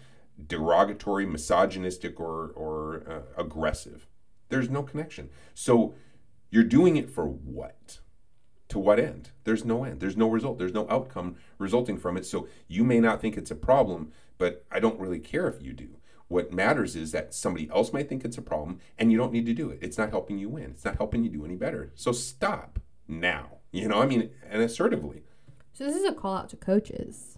derogatory, 0.47 1.25
misogynistic, 1.25 2.19
or, 2.19 2.51
or 2.55 3.03
uh, 3.09 3.41
aggressive. 3.41 4.07
There's 4.49 4.69
no 4.69 4.83
connection. 4.83 5.29
So 5.53 5.95
you're 6.49 6.63
doing 6.63 6.97
it 6.97 7.09
for 7.09 7.25
what? 7.25 7.99
To 8.69 8.79
what 8.79 8.99
end? 8.99 9.31
There's 9.43 9.65
no 9.65 9.83
end. 9.83 9.99
There's 9.99 10.17
no 10.17 10.27
result. 10.27 10.57
There's 10.57 10.73
no 10.73 10.87
outcome 10.89 11.35
resulting 11.57 11.97
from 11.97 12.17
it. 12.17 12.25
So 12.25 12.47
you 12.67 12.83
may 12.83 12.99
not 12.99 13.21
think 13.21 13.37
it's 13.37 13.51
a 13.51 13.55
problem, 13.55 14.11
but 14.37 14.65
I 14.71 14.79
don't 14.79 14.99
really 14.99 15.19
care 15.19 15.47
if 15.47 15.61
you 15.61 15.73
do. 15.73 15.97
What 16.27 16.51
matters 16.51 16.95
is 16.95 17.11
that 17.11 17.33
somebody 17.33 17.69
else 17.69 17.93
might 17.93 18.09
think 18.09 18.25
it's 18.25 18.37
a 18.37 18.41
problem 18.41 18.79
and 18.97 19.11
you 19.11 19.17
don't 19.17 19.33
need 19.33 19.45
to 19.45 19.53
do 19.53 19.69
it. 19.69 19.79
It's 19.81 19.97
not 19.97 20.09
helping 20.09 20.39
you 20.39 20.49
win. 20.49 20.71
It's 20.71 20.85
not 20.85 20.97
helping 20.97 21.23
you 21.23 21.29
do 21.29 21.45
any 21.45 21.55
better. 21.55 21.91
So 21.95 22.11
stop 22.11 22.79
now. 23.07 23.57
You 23.71 23.87
know, 23.87 24.01
I 24.01 24.05
mean, 24.05 24.31
and 24.49 24.61
assertively. 24.61 25.23
So 25.73 25.83
this 25.83 25.95
is 25.95 26.05
a 26.05 26.13
call 26.13 26.37
out 26.37 26.49
to 26.49 26.55
coaches. 26.55 27.32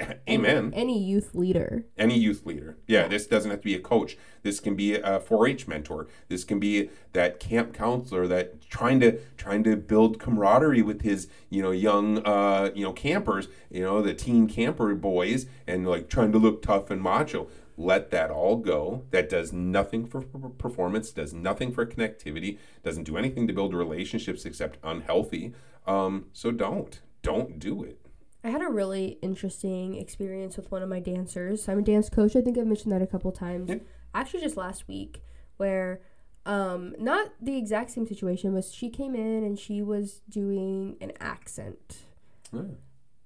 Amen. 0.28 0.72
Any, 0.74 0.82
any 0.82 0.98
youth 0.98 1.34
leader. 1.34 1.84
Any 1.96 2.18
youth 2.18 2.46
leader. 2.46 2.78
Yeah, 2.86 3.08
this 3.08 3.26
doesn't 3.26 3.50
have 3.50 3.60
to 3.60 3.64
be 3.64 3.74
a 3.74 3.80
coach. 3.80 4.16
This 4.42 4.60
can 4.60 4.74
be 4.74 4.94
a 4.94 5.20
4-H 5.20 5.68
mentor. 5.68 6.06
This 6.28 6.44
can 6.44 6.58
be 6.58 6.90
that 7.12 7.40
camp 7.40 7.74
counselor 7.74 8.26
that 8.28 8.60
trying 8.68 9.00
to 9.00 9.18
trying 9.36 9.64
to 9.64 9.76
build 9.76 10.18
camaraderie 10.18 10.82
with 10.82 11.02
his, 11.02 11.28
you 11.48 11.62
know, 11.62 11.70
young 11.70 12.18
uh, 12.26 12.70
you 12.74 12.84
know, 12.84 12.92
campers, 12.92 13.48
you 13.70 13.82
know, 13.82 14.02
the 14.02 14.14
teen 14.14 14.46
camper 14.48 14.94
boys 14.94 15.46
and 15.66 15.86
like 15.86 16.08
trying 16.08 16.32
to 16.32 16.38
look 16.38 16.62
tough 16.62 16.90
and 16.90 17.02
macho. 17.02 17.48
Let 17.76 18.10
that 18.10 18.30
all 18.30 18.56
go. 18.56 19.04
That 19.10 19.30
does 19.30 19.52
nothing 19.54 20.06
for 20.06 20.20
performance, 20.20 21.10
does 21.12 21.32
nothing 21.32 21.72
for 21.72 21.86
connectivity, 21.86 22.58
doesn't 22.84 23.04
do 23.04 23.16
anything 23.16 23.46
to 23.46 23.54
build 23.54 23.72
relationships 23.72 24.44
except 24.44 24.78
unhealthy. 24.82 25.54
Um, 25.86 26.26
so 26.32 26.50
don't. 26.50 27.00
Don't 27.22 27.58
do 27.58 27.82
it. 27.82 27.99
I 28.42 28.50
had 28.50 28.62
a 28.62 28.68
really 28.68 29.18
interesting 29.22 29.96
experience 29.96 30.56
with 30.56 30.70
one 30.70 30.82
of 30.82 30.88
my 30.88 31.00
dancers. 31.00 31.68
I'm 31.68 31.78
a 31.78 31.82
dance 31.82 32.08
coach. 32.08 32.34
I 32.36 32.40
think 32.40 32.56
I've 32.56 32.66
mentioned 32.66 32.92
that 32.92 33.02
a 33.02 33.06
couple 33.06 33.30
times. 33.32 33.68
Yeah. 33.68 33.76
Actually, 34.14 34.40
just 34.40 34.56
last 34.56 34.88
week, 34.88 35.22
where 35.58 36.00
um, 36.46 36.94
not 36.98 37.32
the 37.40 37.56
exact 37.56 37.90
same 37.90 38.06
situation, 38.06 38.54
but 38.54 38.64
she 38.64 38.88
came 38.88 39.14
in 39.14 39.44
and 39.44 39.58
she 39.58 39.82
was 39.82 40.22
doing 40.28 40.96
an 41.00 41.12
accent, 41.20 41.98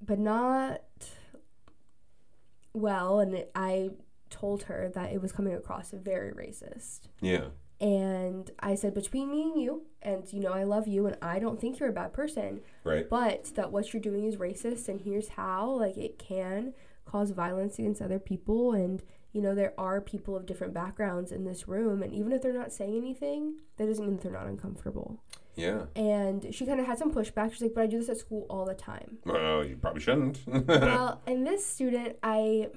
but 0.04 0.18
not 0.18 0.80
well. 2.72 3.20
And 3.20 3.34
it, 3.34 3.50
I 3.54 3.90
told 4.30 4.64
her 4.64 4.90
that 4.94 5.12
it 5.12 5.22
was 5.22 5.30
coming 5.30 5.54
across 5.54 5.92
very 5.92 6.32
racist. 6.32 7.02
Yeah. 7.20 7.46
And 7.80 8.50
I 8.58 8.74
said, 8.74 8.94
between 8.94 9.30
me 9.30 9.42
and 9.42 9.62
you, 9.62 9.82
and 10.04 10.30
you 10.32 10.40
know, 10.40 10.52
I 10.52 10.64
love 10.64 10.86
you, 10.86 11.06
and 11.06 11.16
I 11.22 11.38
don't 11.38 11.60
think 11.60 11.78
you're 11.78 11.88
a 11.88 11.92
bad 11.92 12.12
person, 12.12 12.60
Right. 12.84 13.08
but 13.08 13.52
that 13.54 13.72
what 13.72 13.92
you're 13.92 14.02
doing 14.02 14.24
is 14.24 14.36
racist, 14.36 14.88
and 14.88 15.00
here's 15.00 15.28
how, 15.30 15.70
like, 15.70 15.96
it 15.96 16.18
can 16.18 16.74
cause 17.04 17.30
violence 17.30 17.78
against 17.78 18.00
other 18.02 18.18
people. 18.18 18.72
And, 18.72 19.02
you 19.32 19.40
know, 19.42 19.54
there 19.54 19.74
are 19.78 20.00
people 20.00 20.36
of 20.36 20.46
different 20.46 20.72
backgrounds 20.74 21.32
in 21.32 21.44
this 21.44 21.66
room, 21.68 22.02
and 22.02 22.12
even 22.12 22.32
if 22.32 22.42
they're 22.42 22.52
not 22.52 22.72
saying 22.72 22.96
anything, 22.96 23.56
that 23.76 23.86
doesn't 23.86 24.04
mean 24.04 24.16
that 24.16 24.22
they're 24.22 24.32
not 24.32 24.46
uncomfortable. 24.46 25.20
Yeah. 25.56 25.84
And 25.94 26.52
she 26.52 26.66
kind 26.66 26.80
of 26.80 26.86
had 26.86 26.98
some 26.98 27.12
pushback. 27.12 27.52
She's 27.52 27.62
like, 27.62 27.74
but 27.74 27.82
I 27.84 27.86
do 27.86 27.98
this 28.00 28.08
at 28.08 28.16
school 28.18 28.44
all 28.50 28.64
the 28.64 28.74
time. 28.74 29.18
Well, 29.24 29.64
you 29.64 29.76
probably 29.76 30.00
shouldn't. 30.00 30.40
well, 30.46 31.20
and 31.26 31.46
this 31.46 31.64
student, 31.64 32.16
I. 32.22 32.70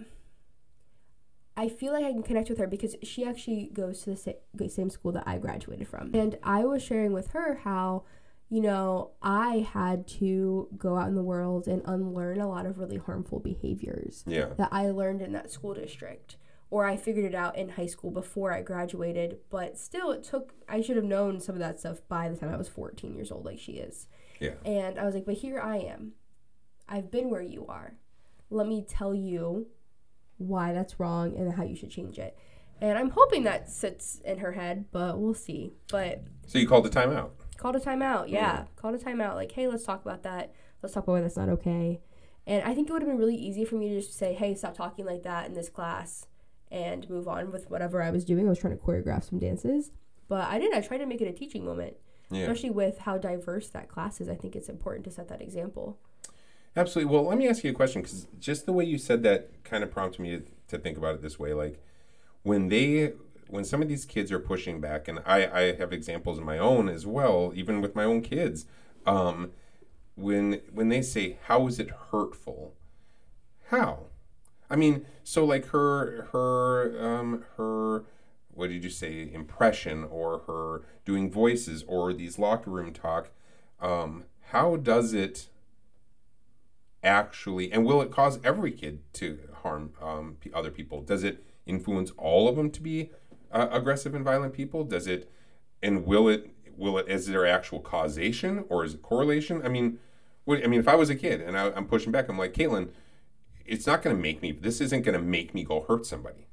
I 1.58 1.70
feel 1.70 1.92
like 1.92 2.06
I 2.06 2.12
can 2.12 2.22
connect 2.22 2.50
with 2.50 2.60
her 2.60 2.68
because 2.68 2.96
she 3.02 3.26
actually 3.26 3.72
goes 3.74 4.04
to 4.04 4.12
the 4.12 4.16
sa- 4.16 4.68
same 4.68 4.92
school 4.92 5.12
that 5.14 5.24
I 5.26 5.40
graduated 5.40 5.88
from. 5.88 6.12
And 6.14 6.38
I 6.44 6.64
was 6.66 6.84
sharing 6.84 7.14
with 7.14 7.32
her 7.32 7.56
how, 7.64 8.04
you 8.48 8.62
know, 8.62 9.12
I 9.24 9.68
had 9.74 10.08
to 10.20 10.70
go 10.78 10.98
out 10.98 11.10
in 11.10 11.16
the 11.16 11.24
world 11.24 11.68
and 11.68 11.82
unlearn 11.86 12.40
a 12.40 12.48
lot 12.48 12.68
of 12.68 12.78
really 12.78 12.98
harmful 12.98 13.40
behaviors 13.40 14.24
yeah. 14.28 14.50
that 14.58 14.70
I 14.72 14.92
learned 14.92 15.24
in 15.24 15.32
that 15.34 15.50
school 15.50 15.74
district. 15.74 16.38
Or 16.70 16.86
I 16.86 16.96
figured 16.96 17.26
it 17.26 17.34
out 17.34 17.58
in 17.58 17.70
high 17.70 17.86
school 17.88 18.12
before 18.12 18.54
I 18.54 18.62
graduated, 18.62 19.40
but 19.50 19.80
still, 19.80 20.12
it 20.12 20.24
took, 20.24 20.54
I 20.68 20.82
should 20.82 20.98
have 20.98 21.06
known 21.06 21.40
some 21.40 21.56
of 21.56 21.60
that 21.60 21.80
stuff 21.80 22.02
by 22.08 22.30
the 22.30 22.36
time 22.36 22.54
I 22.54 22.58
was 22.58 22.68
14 22.68 23.16
years 23.16 23.32
old, 23.32 23.46
like 23.46 23.58
she 23.58 23.74
is. 23.74 24.08
Yeah. 24.40 24.56
And 24.66 25.00
I 25.00 25.06
was 25.06 25.16
like, 25.16 25.26
but 25.26 25.36
here 25.36 25.60
I 25.60 25.78
am. 25.78 26.12
I've 26.88 27.10
been 27.10 27.30
where 27.30 27.42
you 27.42 27.66
are. 27.68 27.94
Let 28.50 28.68
me 28.68 28.86
tell 28.88 29.16
you 29.16 29.68
why 30.38 30.74
that's 30.74 31.00
wrong 31.00 31.36
and 31.36 31.54
how 31.54 31.64
you 31.64 31.76
should 31.76 31.90
change 31.92 32.18
it. 32.20 32.38
And 32.80 32.98
I'm 32.98 33.10
hoping 33.10 33.44
that 33.44 33.70
sits 33.70 34.22
in 34.24 34.38
her 34.40 34.52
head, 34.52 34.86
but 34.92 35.18
we'll 35.20 35.34
see. 35.34 35.74
But 35.90 36.24
So 36.46 36.60
you 36.60 36.68
called 36.68 36.86
a 36.86 36.90
timeout. 36.90 37.30
called 37.58 37.76
a 37.76 37.80
timeout, 37.80 38.30
yeah. 38.30 38.66
Called 38.76 38.94
a 38.96 39.00
timeout. 39.00 39.34
Like, 39.36 39.52
hey, 39.52 39.68
let's 39.68 39.84
talk 39.84 40.04
about 40.06 40.24
that. 40.24 40.54
Let's 40.84 40.94
talk 40.94 41.04
about 41.06 41.14
why 41.14 41.22
that's 41.22 41.38
not 41.38 41.50
okay. 41.50 42.02
And 42.46 42.64
I 42.64 42.74
think 42.76 42.88
it 42.90 42.94
would 42.94 43.02
have 43.02 43.10
been 43.10 43.18
really 43.18 43.36
easy 43.36 43.66
for 43.66 43.76
me 43.76 43.90
to 43.90 43.96
just 44.02 44.14
say, 44.18 44.34
hey, 44.34 44.54
stop 44.54 44.78
talking 44.78 45.06
like 45.06 45.24
that 45.24 45.48
in 45.48 45.54
this 45.54 45.70
class 45.70 46.28
and 46.72 47.10
move 47.10 47.28
on 47.28 47.52
with 47.52 47.70
whatever 47.72 48.02
I 48.04 48.12
was 48.12 48.24
doing. 48.24 48.46
I 48.46 48.50
was 48.50 48.60
trying 48.60 48.78
to 48.78 48.84
choreograph 48.84 49.24
some 49.28 49.40
dances. 49.40 49.92
But 50.30 50.48
I 50.48 50.60
didn't. 50.60 50.76
I 50.78 50.82
tried 50.86 51.00
to 51.00 51.06
make 51.08 51.20
it 51.22 51.28
a 51.28 51.34
teaching 51.34 51.66
moment, 51.66 51.96
Yeah. 52.30 52.42
especially 52.42 52.70
with 52.70 53.00
how 53.00 53.18
diverse 53.18 53.70
that 53.70 53.90
class 53.90 54.22
is. 54.22 54.30
I 54.30 54.36
think 54.36 54.56
it's 54.56 54.70
important 54.70 55.06
to 55.06 55.12
set 55.12 55.30
that 55.30 55.42
example. 55.42 55.98
Absolutely. 56.78 57.12
Well, 57.12 57.26
let 57.26 57.40
me 57.40 57.48
ask 57.50 57.64
you 57.64 57.72
a 57.72 57.74
question 57.74 58.04
because 58.04 58.28
just 58.40 58.68
the 58.68 58.72
way 58.72 58.86
you 58.86 59.00
said 59.00 59.24
that 59.24 59.64
kind 59.64 59.84
of 59.84 59.92
prompted 59.92 60.22
me 60.22 60.38
to, 60.38 60.44
to 60.68 60.78
think 60.78 60.96
about 60.96 61.16
it 61.16 61.22
this 61.24 61.40
way. 61.40 61.52
Like 61.54 61.84
when 62.44 62.70
they, 62.70 63.14
when 63.48 63.66
some 63.66 63.82
of 63.82 63.90
these 63.90 64.06
kids 64.06 64.32
are 64.32 64.40
pushing 64.40 64.80
back, 64.80 65.08
and 65.08 65.20
I, 65.26 65.48
I 65.48 65.76
have 65.76 65.92
examples 65.92 66.38
of 66.38 66.46
my 66.46 66.60
own 66.60 66.88
as 66.88 67.06
well, 67.08 67.52
even 67.56 67.82
with 67.82 67.96
my 67.96 68.04
own 68.04 68.22
kids. 68.22 68.68
Um, 69.08 69.52
when 70.16 70.62
when 70.74 70.90
they 70.90 71.02
say, 71.02 71.38
"How 71.46 71.68
is 71.68 71.80
it 71.80 71.90
hurtful?" 72.12 72.74
How? 73.70 74.08
I 74.70 74.76
mean, 74.76 75.06
so 75.24 75.46
like 75.46 75.68
her 75.68 76.30
her 76.32 76.98
um 77.02 77.46
her 77.58 78.06
what 78.54 78.70
did 78.70 78.84
you 78.84 78.90
say 78.90 79.30
impression 79.34 80.04
or 80.06 80.40
her 80.48 80.84
doing 81.06 81.32
voices 81.32 81.84
or 81.88 82.14
these 82.14 82.40
locker 82.40 82.72
room 82.72 82.92
talk 82.94 83.30
um 83.82 84.24
how 84.52 84.76
does 84.78 85.14
it 85.14 85.48
actually 87.04 87.72
and 87.72 87.86
will 87.86 88.02
it 88.02 88.12
cause 88.12 88.40
every 88.44 88.72
kid 88.72 89.02
to 89.14 89.40
harm 89.62 89.92
um, 90.02 90.38
other 90.54 90.72
people 90.72 91.02
does 91.02 91.24
it 91.24 91.44
influence 91.66 92.12
all 92.18 92.48
of 92.48 92.56
them 92.56 92.70
to 92.72 92.82
be 92.82 93.12
uh, 93.52 93.68
aggressive 93.72 94.16
and 94.16 94.26
violent 94.26 94.54
people 94.54 94.84
does 94.84 95.08
it 95.08 95.32
and 95.82 96.06
will 96.06 96.28
it 96.28 96.50
will 96.76 96.98
it 96.98 97.08
is 97.08 97.28
there 97.28 97.46
actual 97.46 97.80
causation 97.80 98.66
or 98.70 98.84
is 98.84 98.96
it 98.96 99.02
correlation 99.02 99.62
i 99.64 99.70
mean 99.70 100.00
what, 100.46 100.64
i 100.64 100.68
mean 100.68 100.80
if 100.80 100.88
i 100.88 100.96
was 100.96 101.10
a 101.10 101.16
kid 101.16 101.40
and 101.42 101.58
I, 101.58 101.72
i'm 101.72 101.86
pushing 101.86 102.12
back 102.12 102.30
i'm 102.30 102.38
like 102.38 102.54
caitlyn 102.54 102.90
it's 103.66 103.86
not 103.86 104.02
going 104.02 104.16
to 104.16 104.22
make 104.22 104.42
me 104.42 104.52
this 104.52 104.82
isn't 104.82 105.04
going 105.04 105.18
to 105.18 105.24
make 105.24 105.54
me 105.54 105.64
go 105.64 105.86
hurt 105.88 106.06
somebody 106.06 106.48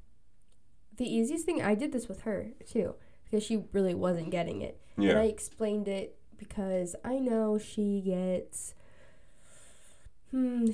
The 0.96 1.12
easiest 1.12 1.44
thing, 1.44 1.60
I 1.60 1.74
did 1.74 1.90
this 1.90 2.06
with 2.08 2.20
her 2.22 2.50
too, 2.66 2.94
because 3.24 3.42
she 3.42 3.64
really 3.72 3.94
wasn't 3.94 4.30
getting 4.30 4.62
it. 4.62 4.80
And 5.10 5.18
I 5.18 5.24
explained 5.24 5.88
it 5.88 6.16
because 6.38 6.94
I 7.04 7.18
know 7.18 7.58
she 7.58 8.00
gets. 8.00 8.74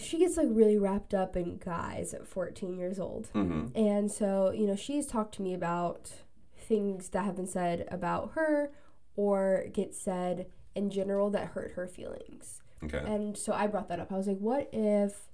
She 0.01 0.19
gets 0.19 0.37
like 0.37 0.49
really 0.51 0.79
wrapped 0.79 1.15
up 1.15 1.37
in 1.37 1.59
guys 1.59 2.15
at 2.15 2.27
14 2.27 2.77
years 2.77 2.99
old. 2.99 3.29
mm-hmm. 3.35 3.67
And 3.77 4.11
so, 4.11 4.51
you 4.51 4.67
know, 4.67 4.77
she's 4.77 5.07
talked 5.07 5.35
to 5.37 5.43
me 5.43 5.55
about 5.55 6.11
things 6.57 7.09
that 7.11 7.25
have 7.25 7.37
been 7.37 7.47
said 7.47 7.87
about 7.91 8.33
her 8.35 8.71
or 9.17 9.67
get 9.73 9.95
said 9.95 10.47
in 10.75 10.91
general 10.91 11.31
that 11.31 11.49
hurt 11.49 11.73
her 11.73 11.87
feelings. 11.87 12.63
okay 12.85 13.03
And 13.05 13.37
so 13.37 13.53
I 13.53 13.67
brought 13.67 13.89
that 13.89 14.01
up. 14.01 14.13
I 14.13 14.17
was 14.17 14.27
like, 14.27 14.39
what 14.39 14.69
if 14.73 15.29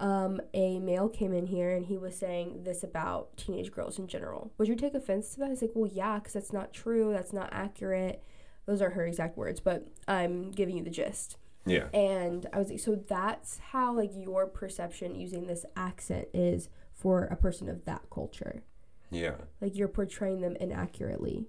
um, 0.00 0.40
a 0.54 0.78
male 0.78 1.08
came 1.08 1.34
in 1.34 1.46
here 1.46 1.70
and 1.70 1.84
he 1.84 1.98
was 1.98 2.16
saying 2.16 2.64
this 2.64 2.82
about 2.82 3.36
teenage 3.36 3.70
girls 3.70 3.98
in 3.98 4.08
general? 4.08 4.52
Would 4.58 4.68
you 4.68 4.74
take 4.74 4.94
offense 4.94 5.34
to 5.34 5.40
that? 5.40 5.50
He's 5.50 5.62
like, 5.62 5.72
well, 5.74 5.90
yeah, 5.92 6.18
because 6.18 6.32
that's 6.32 6.52
not 6.52 6.72
true. 6.72 7.12
That's 7.12 7.32
not 7.32 7.50
accurate. 7.52 8.22
Those 8.66 8.80
are 8.80 8.90
her 8.90 9.06
exact 9.06 9.36
words, 9.36 9.60
but 9.60 9.86
I'm 10.08 10.50
giving 10.50 10.76
you 10.76 10.82
the 10.82 10.90
gist. 10.90 11.36
Yeah. 11.66 11.88
And 11.92 12.46
I 12.52 12.58
was 12.58 12.70
like, 12.70 12.80
so 12.80 12.94
that's 12.94 13.58
how 13.72 13.92
like 13.94 14.10
your 14.14 14.46
perception 14.46 15.14
using 15.14 15.46
this 15.46 15.64
accent 15.76 16.28
is 16.34 16.68
for 16.92 17.24
a 17.24 17.36
person 17.36 17.68
of 17.68 17.84
that 17.84 18.02
culture. 18.10 18.62
yeah. 19.10 19.34
Like 19.60 19.76
you're 19.76 19.88
portraying 19.88 20.40
them 20.40 20.56
inaccurately, 20.56 21.48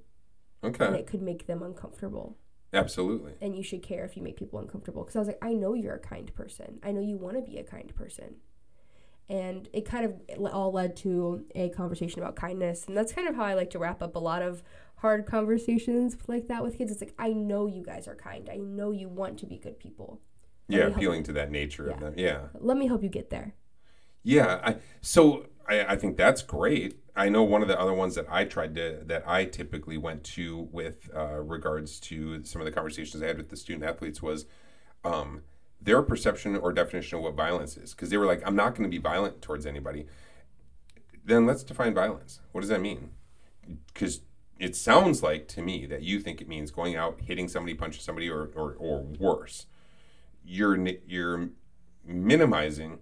Okay. 0.64 0.86
and 0.86 0.96
it 0.96 1.08
could 1.08 1.22
make 1.22 1.48
them 1.48 1.62
uncomfortable. 1.64 2.38
absolutely. 2.74 3.34
And 3.42 3.56
you 3.56 3.64
should 3.64 3.84
care 3.84 4.06
if 4.06 4.16
you 4.16 4.24
make 4.24 4.38
people 4.38 4.60
uncomfortable. 4.60 5.04
Because 5.04 5.16
i 5.16 5.20
was 5.20 5.28
like 5.28 5.40
i 5.44 5.54
know 5.54 5.74
you're 5.74 5.96
a 5.96 6.00
kind 6.00 6.34
person. 6.36 6.80
I 6.84 6.92
know 6.92 7.02
you 7.02 7.18
want 7.18 7.36
to 7.38 7.42
be 7.42 7.58
a 7.58 7.64
kind 7.64 7.94
person 7.96 8.36
and 9.30 9.70
it 9.74 9.86
kind 9.86 10.06
of 10.06 10.46
all 10.54 10.72
led 10.72 10.96
to 10.96 11.46
a 11.56 11.70
conversation 11.70 12.22
about 12.22 12.36
kindness 12.36 12.86
and 12.88 12.98
that's 12.98 13.14
kind 13.14 13.28
of 13.28 13.36
how 13.36 13.44
i 13.44 13.54
like 13.54 13.70
to 13.70 13.80
wrap 13.80 14.02
up 14.02 14.16
a 14.16 14.20
lot 14.20 14.42
of 14.42 14.64
hard 15.02 15.26
conversations 15.26 16.16
like 16.28 16.48
that 16.48 16.64
with 16.64 16.78
kids. 16.78 16.92
It's 16.92 17.02
like 17.02 17.16
i 17.18 17.30
know 17.30 17.68
you 17.68 17.84
guys 17.84 18.08
are 18.08 18.16
kind. 18.16 18.50
I 18.52 18.58
know 18.58 18.92
you 18.92 19.10
want 19.10 19.40
to 19.40 19.46
be 19.46 19.58
good 19.58 19.80
people. 19.80 20.22
Let 20.70 20.78
yeah 20.78 20.88
appealing 20.88 21.24
to 21.24 21.34
that 21.34 21.52
nature 21.52 21.90
of 21.90 22.00
them. 22.00 22.14
Yeah. 22.16 22.48
Let 22.60 22.78
me 22.78 22.88
help 22.88 23.04
you 23.04 23.10
get 23.10 23.30
there. 23.30 23.56
Yeah. 24.24 24.62
I, 24.64 24.76
so 25.02 25.48
I, 25.68 25.94
I 25.94 25.96
think 25.96 26.18
that's 26.18 26.44
great. 26.44 27.00
I 27.16 27.30
know 27.30 27.44
one 27.44 27.64
of 27.64 27.68
the 27.68 27.80
other 27.80 27.94
ones 27.94 28.16
that 28.16 28.28
I 28.30 28.46
tried 28.46 28.76
to 28.76 29.02
that 29.06 29.28
I 29.28 29.46
typically 29.46 29.98
went 29.98 30.24
to 30.36 30.70
with 30.72 31.10
uh, 31.16 31.42
regards 31.42 32.00
to 32.02 32.44
some 32.46 32.62
of 32.62 32.66
the 32.66 32.72
conversations 32.72 33.22
I 33.22 33.28
had 33.28 33.38
with 33.38 33.50
the 33.50 33.58
student 33.58 33.84
athletes 33.84 34.22
was 34.22 34.46
um, 35.04 35.42
their 35.82 36.02
perception 36.02 36.56
or 36.56 36.72
definition 36.72 37.18
of 37.18 37.24
what 37.24 37.36
violence 37.36 37.76
is 37.76 37.94
because 37.94 38.10
they 38.10 38.18
were 38.18 38.26
like, 38.26 38.42
I'm 38.46 38.56
not 38.56 38.76
going 38.76 38.84
to 38.84 38.90
be 38.90 39.02
violent 39.02 39.42
towards 39.42 39.66
anybody. 39.66 40.06
Then 41.26 41.46
let's 41.46 41.64
define 41.64 41.94
violence. 41.94 42.40
What 42.52 42.62
does 42.62 42.70
that 42.70 42.82
mean? 42.82 43.12
Because 43.88 44.22
it 44.60 44.76
sounds 44.76 45.24
like 45.24 45.48
to 45.50 45.62
me 45.62 45.88
that 45.88 46.04
you 46.04 46.20
think 46.20 46.40
it 46.40 46.48
means 46.48 46.70
going 46.70 46.96
out, 46.96 47.22
hitting 47.22 47.48
somebody, 47.48 47.74
punching 47.74 48.02
somebody, 48.02 48.30
or 48.30 48.50
or, 48.56 48.76
or 48.78 49.02
worse. 49.02 49.66
You're 50.44 50.78
you're 51.08 51.50
minimizing 52.06 53.00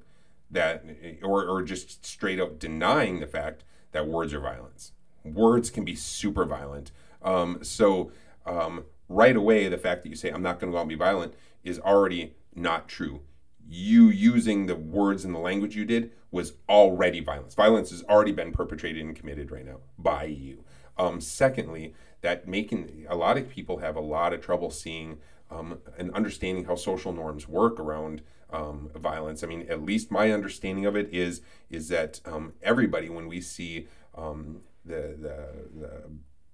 that, 0.50 0.86
or 1.22 1.46
or 1.48 1.62
just 1.62 2.06
straight 2.06 2.40
up 2.40 2.60
denying 2.60 3.20
the 3.20 3.28
fact 3.28 3.64
that 3.92 4.08
words 4.08 4.34
are 4.34 4.40
violence. 4.40 4.94
Words 5.24 5.70
can 5.70 5.84
be 5.84 5.96
super 5.96 6.46
violent. 6.46 6.92
Um, 7.22 7.60
so 7.62 8.12
um, 8.46 8.86
right 9.10 9.36
away, 9.36 9.68
the 9.68 9.78
fact 9.78 10.04
that 10.04 10.10
you 10.10 10.16
say 10.16 10.30
I'm 10.30 10.42
not 10.42 10.60
going 10.60 10.72
to 10.72 10.76
go 10.76 10.78
out 10.78 10.82
and 10.84 10.90
be 10.90 10.96
violent 10.96 11.34
is 11.64 11.80
already 11.80 12.36
not 12.60 12.88
true. 12.88 13.22
You 13.68 14.10
using 14.10 14.66
the 14.66 14.76
words 14.76 15.26
and 15.26 15.34
the 15.34 15.40
language 15.40 15.76
you 15.76 15.86
did 15.86 16.12
was 16.32 16.54
already 16.68 17.20
violence. 17.20 17.56
Violence 17.56 17.92
has 17.92 18.04
already 18.04 18.32
been 18.32 18.52
perpetrated 18.52 19.04
and 19.04 19.16
committed 19.16 19.52
right 19.52 19.66
now 19.66 19.78
by 19.98 20.26
you. 20.26 20.64
Um, 20.98 21.22
secondly, 21.22 21.94
that 22.22 22.48
making 22.48 23.06
a 23.10 23.16
lot 23.16 23.38
of 23.38 23.50
people 23.50 23.78
have 23.78 23.96
a 23.96 24.02
lot 24.02 24.34
of 24.34 24.42
trouble 24.42 24.70
seeing 24.70 25.20
um, 25.50 25.80
and 25.98 26.12
understanding 26.14 26.66
how 26.66 26.76
social 26.76 27.14
norms 27.14 27.48
work 27.48 27.80
around 27.80 28.22
um, 28.52 28.90
violence. 28.96 29.44
I 29.44 29.48
mean, 29.48 29.66
at 29.70 29.84
least 29.84 30.12
my 30.12 30.32
understanding 30.32 30.86
of 30.86 30.96
it 30.96 31.10
is 31.12 31.42
is 31.70 31.88
that 31.90 32.20
um, 32.26 32.54
everybody, 32.62 33.10
when 33.10 33.28
we 33.28 33.42
see 33.42 33.88
um, 34.16 34.62
the, 34.86 35.16
the, 35.20 35.80
the 35.80 36.04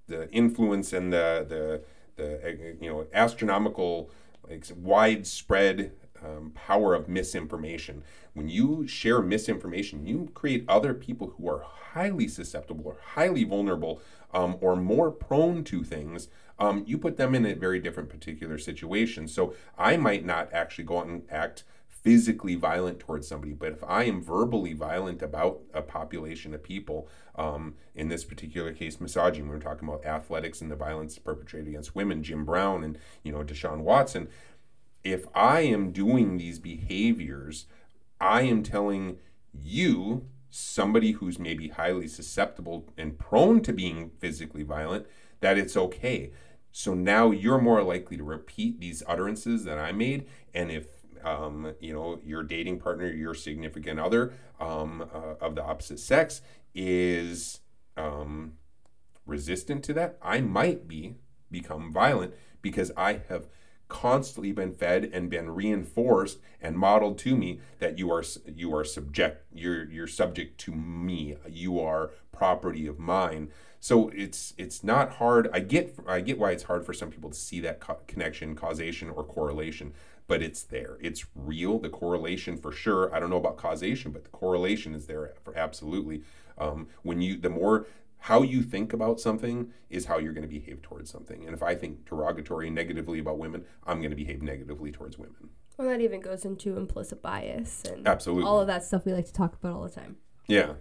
the 0.07 0.31
influence 0.31 0.93
and 0.93 1.11
the 1.11 1.45
the 1.47 1.81
the 2.15 2.77
you 2.79 2.89
know 2.89 3.07
astronomical 3.13 4.09
widespread 4.75 5.91
um, 6.23 6.51
power 6.55 6.93
of 6.93 7.07
misinformation. 7.07 8.03
When 8.33 8.49
you 8.49 8.87
share 8.87 9.21
misinformation, 9.21 10.05
you 10.05 10.29
create 10.33 10.65
other 10.67 10.93
people 10.93 11.33
who 11.37 11.49
are 11.49 11.65
highly 11.93 12.27
susceptible 12.27 12.85
or 12.85 12.97
highly 13.13 13.43
vulnerable 13.43 14.01
um, 14.33 14.57
or 14.59 14.75
more 14.75 15.11
prone 15.11 15.63
to 15.65 15.83
things. 15.83 16.27
Um, 16.59 16.83
you 16.85 16.97
put 16.97 17.17
them 17.17 17.35
in 17.35 17.45
a 17.45 17.53
very 17.53 17.79
different 17.79 18.09
particular 18.09 18.57
situation. 18.57 19.27
So 19.27 19.53
I 19.77 19.97
might 19.97 20.25
not 20.25 20.51
actually 20.53 20.85
go 20.85 20.99
out 20.99 21.07
and 21.07 21.23
act 21.29 21.63
physically 22.05 22.53
violent 22.53 22.99
towards 22.99 23.27
somebody, 23.27 23.51
but 23.51 23.71
if 23.71 23.83
I 23.83 24.03
am 24.03 24.21
verbally 24.21 24.73
violent 24.73 25.23
about 25.23 25.61
a 25.73 25.81
population 25.81 26.53
of 26.53 26.61
people, 26.61 27.09
um, 27.33 27.73
in 27.95 28.09
this 28.09 28.23
particular 28.23 28.71
case, 28.73 29.01
misogyny, 29.01 29.49
we 29.49 29.55
are 29.55 29.59
talking 29.59 29.89
about 29.89 30.05
athletics 30.05 30.61
and 30.61 30.69
the 30.69 30.75
violence 30.75 31.17
perpetrated 31.17 31.69
against 31.69 31.95
women, 31.95 32.21
Jim 32.21 32.45
Brown 32.45 32.83
and 32.83 32.99
you 33.23 33.31
know 33.31 33.43
Deshaun 33.43 33.79
Watson. 33.79 34.27
If 35.03 35.25
I 35.33 35.61
am 35.61 35.91
doing 35.91 36.37
these 36.37 36.59
behaviors, 36.59 37.65
I 38.21 38.43
am 38.43 38.61
telling 38.61 39.17
you, 39.51 40.27
somebody 40.51 41.13
who's 41.13 41.39
maybe 41.39 41.69
highly 41.69 42.07
susceptible 42.07 42.87
and 42.97 43.17
prone 43.17 43.61
to 43.61 43.73
being 43.73 44.11
physically 44.19 44.63
violent, 44.63 45.07
that 45.41 45.57
it's 45.57 45.75
okay. 45.75 46.31
So 46.71 46.93
now 46.93 47.31
you're 47.31 47.59
more 47.59 47.81
likely 47.81 48.15
to 48.17 48.23
repeat 48.23 48.79
these 48.79 49.01
utterances 49.07 49.63
that 49.63 49.79
I 49.79 49.91
made. 49.91 50.27
And 50.53 50.69
if 50.69 50.94
um, 51.25 51.73
you 51.79 51.93
know, 51.93 52.19
your 52.23 52.43
dating 52.43 52.79
partner, 52.79 53.11
your 53.11 53.33
significant 53.33 53.99
other 53.99 54.33
um, 54.59 55.09
uh, 55.13 55.43
of 55.43 55.55
the 55.55 55.63
opposite 55.63 55.99
sex 55.99 56.41
is 56.73 57.59
um, 57.97 58.53
resistant 59.25 59.83
to 59.85 59.93
that, 59.93 60.17
I 60.21 60.41
might 60.41 60.87
be 60.87 61.15
become 61.51 61.91
violent 61.91 62.33
because 62.61 62.91
I 62.95 63.21
have 63.29 63.47
constantly 63.87 64.51
been 64.51 64.73
fed 64.73 65.09
and 65.13 65.29
been 65.29 65.51
reinforced 65.51 66.39
and 66.59 66.75
modeled 66.77 67.17
to 67.19 67.35
me 67.35 67.59
that 67.79 67.99
you 67.99 68.11
are 68.11 68.23
you 68.47 68.75
are 68.75 68.83
subject 68.83 69.45
you're 69.53 69.89
you're 69.89 70.07
subject 70.07 70.59
to 70.61 70.71
me. 70.71 71.35
You 71.47 71.79
are 71.79 72.11
property 72.31 72.87
of 72.87 72.99
mine. 72.99 73.49
So 73.79 74.09
it's 74.09 74.53
it's 74.57 74.83
not 74.83 75.13
hard. 75.13 75.49
I 75.53 75.59
get 75.59 75.95
i 76.07 76.19
get 76.19 76.39
why 76.39 76.51
it's 76.51 76.63
hard 76.63 76.85
for 76.85 76.93
some 76.93 77.11
people 77.11 77.29
to 77.29 77.35
see 77.37 77.59
that 77.61 77.79
co- 77.79 77.99
connection 78.07 78.55
causation 78.55 79.09
or 79.09 79.23
correlation 79.23 79.93
but 80.27 80.41
it's 80.41 80.63
there. 80.63 80.97
It's 81.01 81.25
real. 81.35 81.79
The 81.79 81.89
correlation 81.89 82.57
for 82.57 82.71
sure. 82.71 83.13
I 83.13 83.19
don't 83.19 83.29
know 83.29 83.37
about 83.37 83.57
causation, 83.57 84.11
but 84.11 84.23
the 84.23 84.29
correlation 84.29 84.95
is 84.95 85.05
there 85.07 85.33
for 85.43 85.57
absolutely. 85.57 86.23
Um, 86.57 86.87
when 87.03 87.21
you, 87.21 87.37
the 87.37 87.49
more 87.49 87.85
how 88.19 88.41
you 88.41 88.63
think 88.63 88.91
about 88.91 89.19
something 89.19 89.71
is 89.89 90.05
how 90.05 90.17
you're 90.17 90.33
going 90.33 90.47
to 90.47 90.47
behave 90.47 90.81
towards 90.81 91.11
something. 91.11 91.45
And 91.45 91.53
if 91.53 91.61
I 91.61 91.75
think 91.75 92.05
derogatory 92.05 92.71
negatively 92.71 93.19
about 93.19 93.37
women, 93.37 93.65
I'm 93.85 93.99
going 93.99 94.09
to 94.09 94.15
behave 94.15 94.41
negatively 94.41 94.91
towards 94.91 95.17
women. 95.17 95.49
Well, 95.77 95.89
that 95.89 96.01
even 96.01 96.21
goes 96.21 96.45
into 96.45 96.77
implicit 96.77 97.21
bias 97.21 97.83
and 97.83 98.07
absolutely 98.07 98.45
all 98.45 98.61
of 98.61 98.67
that 98.67 98.83
stuff 98.83 99.05
we 99.05 99.13
like 99.13 99.25
to 99.25 99.33
talk 99.33 99.53
about 99.53 99.73
all 99.75 99.83
the 99.83 99.89
time. 99.89 100.17
Yeah. 100.47 100.73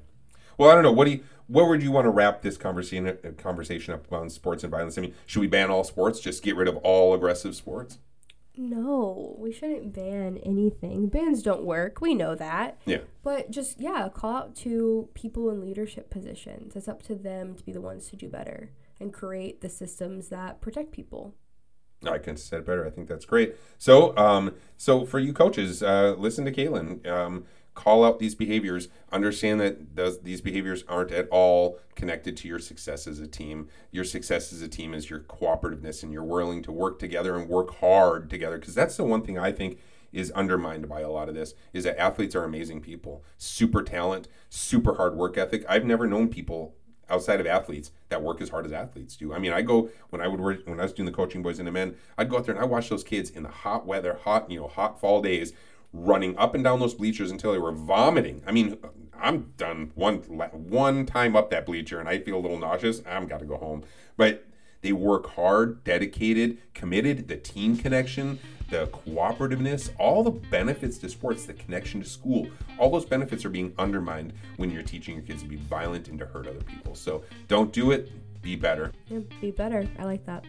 Well, 0.56 0.70
I 0.70 0.74
don't 0.74 0.84
know. 0.84 0.92
What 0.92 1.06
do 1.06 1.10
you? 1.12 1.24
Where 1.46 1.66
would 1.66 1.82
you 1.82 1.90
want 1.90 2.06
to 2.06 2.10
wrap 2.10 2.40
this 2.40 2.56
conversation 2.56 3.18
conversation 3.36 3.92
up 3.92 4.10
on 4.12 4.30
sports 4.30 4.64
and 4.64 4.70
violence? 4.70 4.96
I 4.96 5.02
mean, 5.02 5.14
should 5.26 5.40
we 5.40 5.46
ban 5.46 5.70
all 5.70 5.84
sports? 5.84 6.20
Just 6.20 6.42
get 6.42 6.56
rid 6.56 6.68
of 6.68 6.76
all 6.78 7.12
aggressive 7.12 7.54
sports? 7.54 7.98
No, 8.56 9.34
we 9.38 9.52
shouldn't 9.52 9.92
ban 9.92 10.38
anything. 10.38 11.08
Bans 11.08 11.42
don't 11.42 11.64
work. 11.64 12.00
We 12.00 12.14
know 12.14 12.34
that. 12.36 12.78
Yeah. 12.86 12.98
But 13.22 13.50
just, 13.50 13.80
yeah, 13.80 14.08
call 14.08 14.36
out 14.36 14.56
to 14.56 15.08
people 15.14 15.50
in 15.50 15.60
leadership 15.60 16.08
positions. 16.08 16.76
It's 16.76 16.88
up 16.88 17.02
to 17.04 17.14
them 17.16 17.54
to 17.56 17.64
be 17.64 17.72
the 17.72 17.80
ones 17.80 18.08
to 18.10 18.16
do 18.16 18.28
better 18.28 18.70
and 19.00 19.12
create 19.12 19.60
the 19.60 19.68
systems 19.68 20.28
that 20.28 20.60
protect 20.60 20.92
people. 20.92 21.34
I 22.06 22.18
can 22.18 22.36
say 22.36 22.58
it 22.58 22.66
better. 22.66 22.86
I 22.86 22.90
think 22.90 23.08
that's 23.08 23.24
great. 23.24 23.56
So, 23.78 24.16
um, 24.16 24.54
so 24.76 25.04
for 25.04 25.18
you 25.18 25.32
coaches, 25.32 25.82
uh, 25.82 26.14
listen 26.16 26.44
to 26.44 26.52
Caitlyn. 26.52 27.06
Um, 27.06 27.44
call 27.74 28.04
out 28.04 28.18
these 28.18 28.34
behaviors 28.34 28.88
understand 29.12 29.60
that 29.60 29.96
those, 29.96 30.20
these 30.20 30.40
behaviors 30.40 30.84
aren't 30.88 31.10
at 31.10 31.28
all 31.30 31.78
connected 31.94 32.36
to 32.36 32.48
your 32.48 32.58
success 32.58 33.06
as 33.06 33.18
a 33.18 33.26
team. 33.26 33.68
Your 33.90 34.04
success 34.04 34.52
as 34.52 34.62
a 34.62 34.68
team 34.68 34.94
is 34.94 35.10
your 35.10 35.20
cooperativeness 35.20 36.02
and 36.02 36.12
you're 36.12 36.22
willing 36.22 36.62
to 36.62 36.72
work 36.72 36.98
together 36.98 37.36
and 37.36 37.48
work 37.48 37.78
hard 37.80 38.30
together 38.30 38.58
because 38.58 38.74
that's 38.74 38.96
the 38.96 39.04
one 39.04 39.22
thing 39.22 39.38
i 39.38 39.52
think 39.52 39.78
is 40.14 40.30
undermined 40.30 40.88
by 40.88 41.00
a 41.00 41.10
lot 41.10 41.28
of 41.28 41.34
this 41.34 41.54
is 41.72 41.84
that 41.84 42.00
athletes 42.00 42.36
are 42.36 42.44
amazing 42.44 42.80
people. 42.80 43.24
Super 43.36 43.82
talent 43.82 44.28
super 44.48 44.94
hard 44.94 45.16
work 45.16 45.36
ethic. 45.36 45.64
I've 45.68 45.84
never 45.84 46.06
known 46.06 46.28
people 46.28 46.74
outside 47.10 47.40
of 47.40 47.46
athletes 47.46 47.90
that 48.08 48.22
work 48.22 48.40
as 48.40 48.48
hard 48.48 48.64
as 48.64 48.72
athletes 48.72 49.16
do. 49.16 49.34
I 49.34 49.38
mean, 49.38 49.52
I 49.52 49.60
go 49.60 49.90
when 50.10 50.22
I 50.22 50.28
would 50.28 50.40
work 50.40 50.60
when 50.64 50.80
I 50.80 50.84
was 50.84 50.92
doing 50.92 51.06
the 51.06 51.12
coaching 51.12 51.42
boys 51.42 51.58
and 51.58 51.66
the 51.66 51.72
men, 51.72 51.96
I'd 52.16 52.30
go 52.30 52.38
out 52.38 52.46
there 52.46 52.54
and 52.54 52.62
I 52.62 52.66
watch 52.66 52.88
those 52.88 53.04
kids 53.04 53.30
in 53.30 53.42
the 53.42 53.48
hot 53.48 53.84
weather, 53.84 54.14
hot 54.22 54.50
you 54.50 54.60
know, 54.60 54.68
hot 54.68 55.00
fall 55.00 55.20
days 55.20 55.52
running 55.94 56.36
up 56.36 56.54
and 56.54 56.64
down 56.64 56.80
those 56.80 56.92
bleachers 56.92 57.30
until 57.30 57.52
they 57.52 57.58
were 57.58 57.72
vomiting. 57.72 58.42
I 58.46 58.52
mean, 58.52 58.76
I'm 59.18 59.52
done 59.56 59.92
one 59.94 60.18
one 60.18 61.06
time 61.06 61.36
up 61.36 61.50
that 61.50 61.64
bleacher 61.64 62.00
and 62.00 62.08
I 62.08 62.18
feel 62.18 62.36
a 62.36 62.42
little 62.42 62.58
nauseous. 62.58 63.00
I'm 63.06 63.26
got 63.26 63.38
to 63.40 63.46
go 63.46 63.56
home. 63.56 63.84
But 64.16 64.44
they 64.82 64.92
work 64.92 65.30
hard, 65.30 65.82
dedicated, 65.84 66.58
committed, 66.74 67.28
the 67.28 67.36
team 67.36 67.76
connection, 67.76 68.38
the 68.68 68.86
cooperativeness, 68.88 69.90
all 69.98 70.22
the 70.22 70.30
benefits 70.30 70.98
to 70.98 71.08
sports, 71.08 71.46
the 71.46 71.54
connection 71.54 72.02
to 72.02 72.08
school, 72.08 72.48
all 72.78 72.90
those 72.90 73.06
benefits 73.06 73.44
are 73.44 73.50
being 73.50 73.72
undermined 73.78 74.34
when 74.56 74.70
you're 74.70 74.82
teaching 74.82 75.14
your 75.14 75.24
kids 75.24 75.42
to 75.42 75.48
be 75.48 75.56
violent 75.56 76.08
and 76.08 76.18
to 76.18 76.26
hurt 76.26 76.46
other 76.46 76.60
people. 76.60 76.94
So 76.94 77.24
don't 77.48 77.72
do 77.72 77.92
it, 77.92 78.10
be 78.42 78.56
better. 78.56 78.92
Yeah, 79.08 79.20
be 79.40 79.52
better. 79.52 79.88
I 79.98 80.04
like 80.04 80.26
that. 80.26 80.44